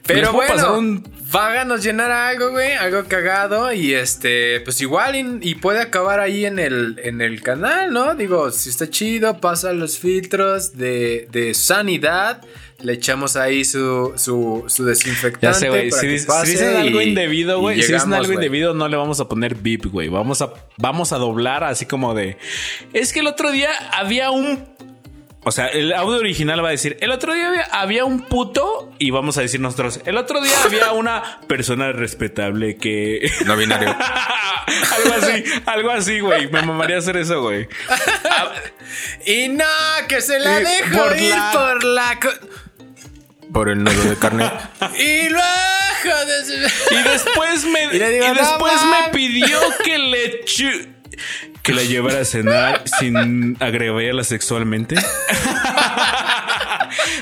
[0.07, 1.03] Pero les puedo bueno, pasar un
[1.35, 6.45] háganos llenar algo, güey, algo cagado y este, pues igual y, y puede acabar ahí
[6.47, 8.15] en el, en el canal, ¿no?
[8.15, 12.43] Digo, si está chido, pasa los filtros de, de sanidad,
[12.83, 15.47] le echamos ahí su, su, su desinfectante.
[15.47, 15.91] Ya sé, güey.
[15.91, 17.81] Si, si dicen algo y- indebido, güey.
[17.83, 20.09] Si dicen algo indebido, no le vamos a poner beep, güey.
[20.09, 22.37] Vamos a, vamos a doblar así como de.
[22.93, 24.76] Es que el otro día había un.
[25.49, 28.91] O sea, el audio original va a decir: El otro día había, había un puto.
[28.99, 33.31] Y vamos a decir nosotros: El otro día había una persona respetable que.
[33.45, 33.91] No binario.
[34.97, 36.51] algo así, algo así, güey.
[36.51, 37.69] Me mamaría hacer eso, güey.
[39.27, 39.65] y no,
[40.09, 42.19] que se la dejo por ir la- por la...
[43.53, 44.51] Por el nudo de carne.
[44.99, 45.47] y luego
[46.27, 46.69] de...
[46.91, 49.09] Y después me, Y le digo, y "No después me mames".
[49.13, 50.96] pidió que le chu-
[51.63, 54.97] que la llevara a cenar sin agregarla sexualmente.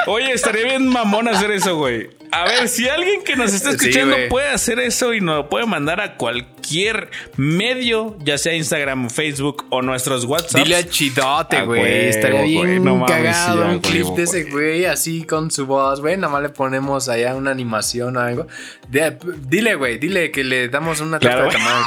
[0.07, 2.11] Oye, estaría bien mamón hacer eso, güey.
[2.31, 5.67] A ver, si alguien que nos está escuchando puede hacer eso y nos lo puede
[5.67, 10.65] mandar a cualquier medio, ya sea Instagram, Facebook o nuestros WhatsApp.
[10.65, 12.09] Dile a Chidote, A güey.
[12.09, 12.83] Estaría bien.
[12.85, 16.17] No mames, cagado sí, un clip de ese güey así con su voz, güey.
[16.17, 18.49] Nada más le ponemos allá una animación o algo.
[18.89, 19.17] De-
[19.47, 21.85] dile, güey, dile que le damos una Claro, torta de tamal.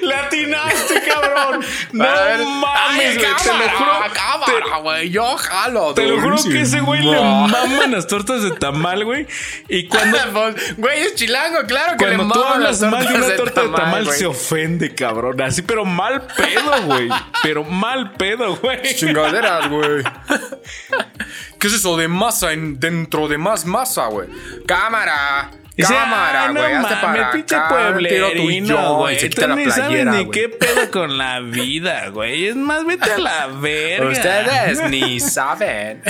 [0.02, 0.94] ¡Le atinaste,
[1.36, 1.64] cabrón!
[1.92, 2.04] ¡No
[2.60, 3.26] mames, güey!
[3.36, 3.92] Te lo juro.
[4.12, 5.10] cámara, güey.
[5.10, 5.94] Yo jalo.
[5.94, 9.26] Te lo juro que ese güey le maman las tortas de tamal, güey.
[9.68, 13.06] Y cuando, Pues, Güey, es chilango, claro que le cuando tú maman hablas las mal
[13.06, 14.18] de una torta de tamal, güey.
[14.18, 15.40] se ofende, cabrón.
[15.40, 17.08] Así, pero mal pedo, güey.
[17.42, 18.82] Pero mal pedo, güey.
[18.96, 20.02] Chingaderas, güey.
[21.58, 24.28] ¿Qué es eso de masa en, dentro de más masa, güey?
[24.66, 25.50] Cámara.
[25.76, 26.72] Dice, Cámara, "Ah, no güey.
[26.74, 29.28] hazte para pinche pueblerino, yo", y güey.
[29.28, 30.30] Tú la ni sabes ni güey.
[30.30, 32.46] qué pedo con la vida, güey.
[32.48, 34.08] Es más, vete a la verga.
[34.08, 36.02] Ustedes ni saben.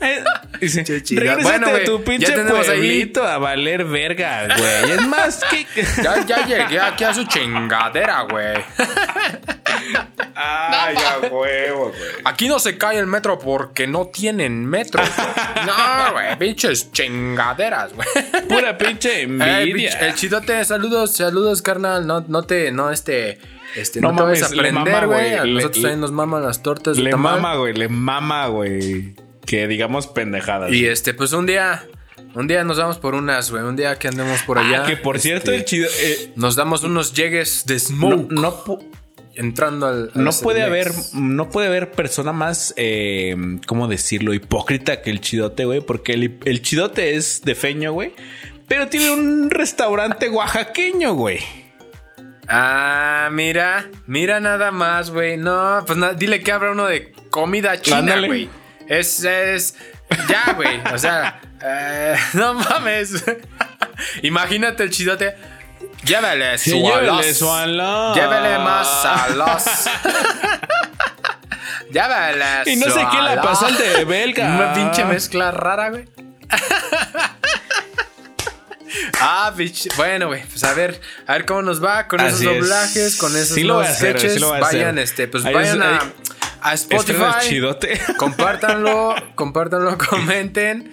[0.00, 0.24] Eh,
[0.60, 4.90] Dice, regrésate Bueno, güey, tu pinche tenemos ahí- pueblito a valer verga, güey.
[4.92, 5.66] Es más que...
[6.02, 8.56] Ya, ya llegué aquí a su chingadera, güey.
[10.34, 12.00] Ay, ya huevo, güey.
[12.24, 15.02] Aquí no se cae el metro porque no tienen metro.
[15.66, 16.36] No, güey.
[16.38, 18.06] Pinches chingaderas, güey.
[18.48, 19.64] Pura pinche envidia.
[19.74, 22.06] pinche- el chidote, saludos, saludos, carnal.
[22.06, 23.38] No, no te, no, este.
[23.74, 25.20] Este, no, No te mames, vayas a aprender, güey.
[25.20, 25.34] güey.
[25.34, 27.40] A Le- nosotros también nos maman las tortas Le tamal.
[27.40, 29.14] mama, güey, le mama, güey.
[29.46, 30.72] Que digamos pendejadas.
[30.72, 31.84] Y este, pues un día,
[32.34, 33.62] un día nos vamos por unas, güey.
[33.62, 34.82] Un día que andemos por allá.
[34.84, 35.88] Ah, que por cierto, este, el chido.
[36.00, 38.84] eh, Nos damos unos llegues de no, smoke no, pu-
[39.36, 40.10] entrando al.
[40.14, 44.34] no puede haber, no puede haber persona más, eh, ¿cómo decirlo?
[44.34, 45.80] Hipócrita que el chidote, güey.
[45.80, 48.12] Porque el, el chidote es de feño, güey.
[48.68, 51.40] Pero tiene un restaurante oaxaqueño, güey.
[52.48, 55.36] Ah, mira, mira nada más, güey.
[55.36, 58.48] No, pues na- dile que abra uno de comida china, güey.
[58.88, 59.76] Es, es,
[60.28, 60.78] ya, güey.
[60.92, 63.24] O sea, eh, no mames.
[64.22, 65.34] Imagínate el chidote.
[66.04, 67.46] Llévele su llévele su.
[68.14, 69.64] Llévele más alos.
[71.90, 73.46] Llévele Y no sé qué la alos.
[73.46, 74.46] pasó al de belga.
[74.46, 76.08] Una pinche mezcla rara, güey.
[79.20, 79.88] Ah, pinche.
[79.96, 82.46] Bueno, güey, pues a ver, a ver cómo nos va con esos es.
[82.60, 84.34] doblajes, con esos Sí a nuevos hacer, sketches.
[84.34, 84.80] sí lo voy a hacer.
[84.80, 85.88] vayan, este, pues Ahí vayan es-
[86.60, 87.24] a, a Spotify.
[87.48, 88.00] chidote.
[88.16, 90.92] Compártanlo, compártanlo, comenten.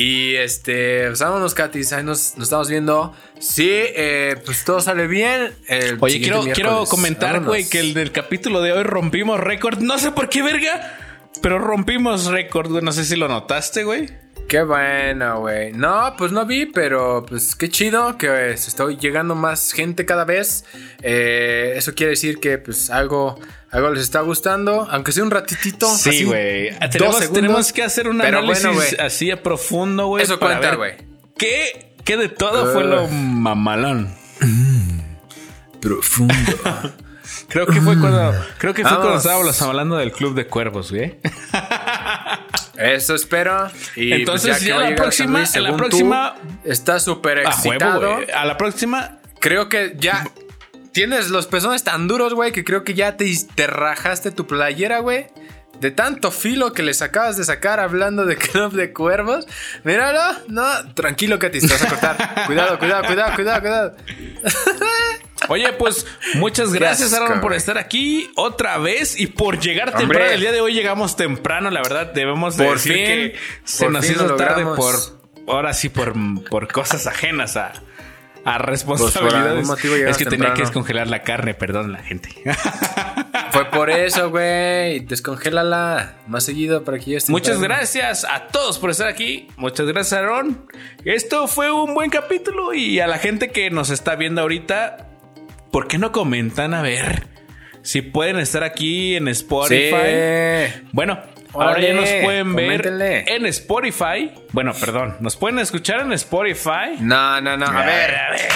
[0.00, 1.92] Y este, pues vámonos, Katis.
[1.92, 3.14] Ahí nos, nos estamos viendo.
[3.38, 5.52] Sí, eh, pues todo sale bien.
[5.68, 9.78] el Oye, quiero, quiero comentar, güey, que el del capítulo de hoy rompimos récord.
[9.80, 10.96] No sé por qué, verga.
[11.42, 12.82] Pero rompimos récord, güey.
[12.82, 14.08] No sé si lo notaste, güey.
[14.50, 15.72] Qué bueno, güey.
[15.72, 20.24] No, pues no vi, pero pues qué chido que se está llegando más gente cada
[20.24, 20.64] vez.
[21.02, 23.38] Eh, eso quiere decir que pues algo,
[23.70, 25.86] algo les está gustando, aunque sea un ratitito.
[25.96, 26.76] Sí, güey.
[26.90, 30.24] Tenemos, tenemos que hacer un Pero análisis bueno, así a profundo, güey.
[30.24, 30.94] Eso cuenta, güey.
[31.38, 34.12] ¿Qué, ¿Qué de todo fue lo mamalón?
[35.80, 36.34] Profundo.
[37.48, 41.18] Creo que fue cuando, creo que fue cuando estábamos hablando del club de cuervos, güey.
[42.76, 43.70] Eso espero.
[43.96, 46.34] Y Entonces, pues, ya que a la próxima- San Luis, en la tú, próxima-
[46.64, 48.14] está súper A huevo, excitado.
[48.16, 48.30] güey.
[48.30, 49.18] A la próxima.
[49.40, 50.26] Creo que ya
[50.92, 54.98] tienes los pezones tan duros, güey, que creo que ya te, te rajaste tu playera,
[55.00, 55.26] güey.
[55.80, 59.46] De tanto filo que les acabas de sacar hablando de Club de Cuervos.
[59.84, 60.38] Míralo.
[60.48, 62.44] No, tranquilo, Katy, te vas a cortar.
[62.46, 63.96] cuidado, cuidado, cuidado, cuidado, cuidado.
[65.48, 70.02] Oye, pues muchas gracias, Aaron, por estar aquí otra vez y por llegar Hombre.
[70.06, 70.30] temprano.
[70.30, 72.12] El día de hoy llegamos temprano, la verdad.
[72.12, 73.34] Debemos de Por decir fin, que
[73.64, 74.94] se nos hizo tarde por
[75.48, 76.14] ahora sí por,
[76.48, 77.72] por cosas ajenas a,
[78.44, 79.68] a Pues, responsabilidades.
[80.08, 82.28] es que tenía que descongelar la carne, perdón la gente.
[83.50, 85.00] Fue por eso, güey.
[85.00, 87.32] Descongélala más seguido para que ya esté.
[87.32, 89.48] Muchas gracias a todos por estar aquí.
[89.56, 90.66] Muchas gracias, Aaron.
[91.04, 95.08] Esto fue un buen capítulo y a la gente que nos está viendo ahorita,
[95.70, 97.26] ¿por qué no comentan a ver
[97.82, 99.96] si pueden estar aquí en Spotify?
[100.72, 100.82] Sí.
[100.92, 101.18] Bueno,
[101.54, 102.86] ahora ya nos pueden ver
[103.26, 104.32] en Spotify.
[104.52, 106.96] Bueno, perdón, nos pueden escuchar en Spotify.
[107.00, 107.66] No, no, no.
[107.66, 108.48] A ver, a ver.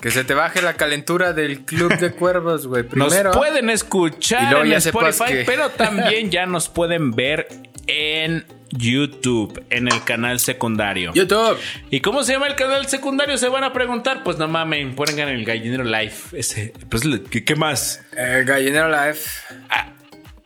[0.00, 2.84] que se te baje la calentura del Club de Cuervos, güey.
[2.92, 3.32] Nos Primero.
[3.32, 7.48] pueden Y escuchar en Spotify, que- pero también ya nos pueden ver
[7.88, 11.12] en YouTube, en el canal secundario.
[11.14, 11.58] YouTube.
[11.90, 13.36] ¿Y cómo se llama el canal secundario?
[13.38, 14.22] Se van a preguntar.
[14.24, 16.14] Pues no mamen, pongan el gallinero live.
[16.32, 18.00] Ese, pues, ¿qué, qué más?
[18.16, 19.18] Eh, Gallinero Live.
[19.70, 19.92] Ah,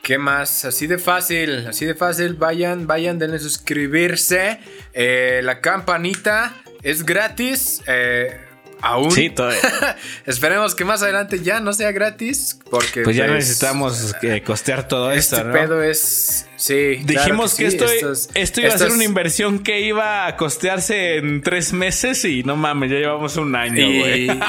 [0.03, 0.65] ¿Qué más?
[0.65, 2.35] Así de fácil, así de fácil.
[2.35, 4.59] Vayan, vayan, denle suscribirse.
[4.93, 7.83] Eh, la campanita es gratis.
[7.87, 8.41] eh,
[8.83, 9.11] aún.
[9.11, 9.51] sí, todo-
[10.27, 12.59] Esperemos que más adelante ya no sea gratis.
[12.71, 15.53] Porque pues ya necesitamos eh, costear todo Este esto, ¿no?
[15.53, 16.47] pedo es.
[16.61, 16.99] Sí.
[17.07, 20.37] claro Dijimos que, sí, esto, estos- esto iba a ser una inversión que iba a
[20.37, 24.27] costearse en tres meses y no mames, ya llevamos un año, Y, güey.
[24.31, 24.41] y-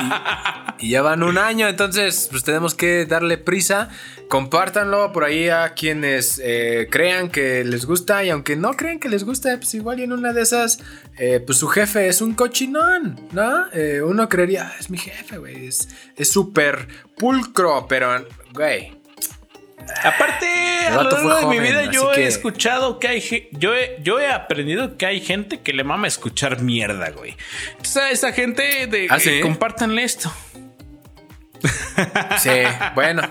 [0.80, 3.88] y ya van un año, entonces pues tenemos que darle prisa.
[4.28, 9.10] Compártanlo por ahí a quienes eh, crean que les gusta y aunque no crean que
[9.10, 10.80] les gusta, pues igual y en una de esas,
[11.18, 13.66] eh, pues su jefe es un cochinón, ¿no?
[13.74, 15.88] Eh, uno creería, "Ah, es mi jefe, güey, es
[16.24, 16.88] súper
[17.18, 18.94] pulcro, pero, güey,
[20.04, 23.98] Aparte, El a lo largo de mi vida yo he escuchado que hay yo he,
[24.02, 27.36] yo he aprendido que hay gente que le mama escuchar mierda, güey.
[27.72, 29.42] Entonces a esa gente de ¿Ah, que sí?
[29.42, 30.32] compártanle esto.
[32.40, 32.50] sí,
[32.96, 33.22] bueno.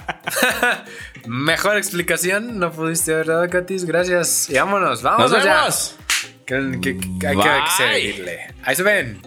[1.27, 4.49] Mejor explicación no pudiste haber dado, Katis, gracias.
[4.49, 5.97] Y vámonos, Nos vámonos vemos.
[6.47, 8.47] Que, que- que hay que seguirle.
[8.65, 9.21] Ahí se ven.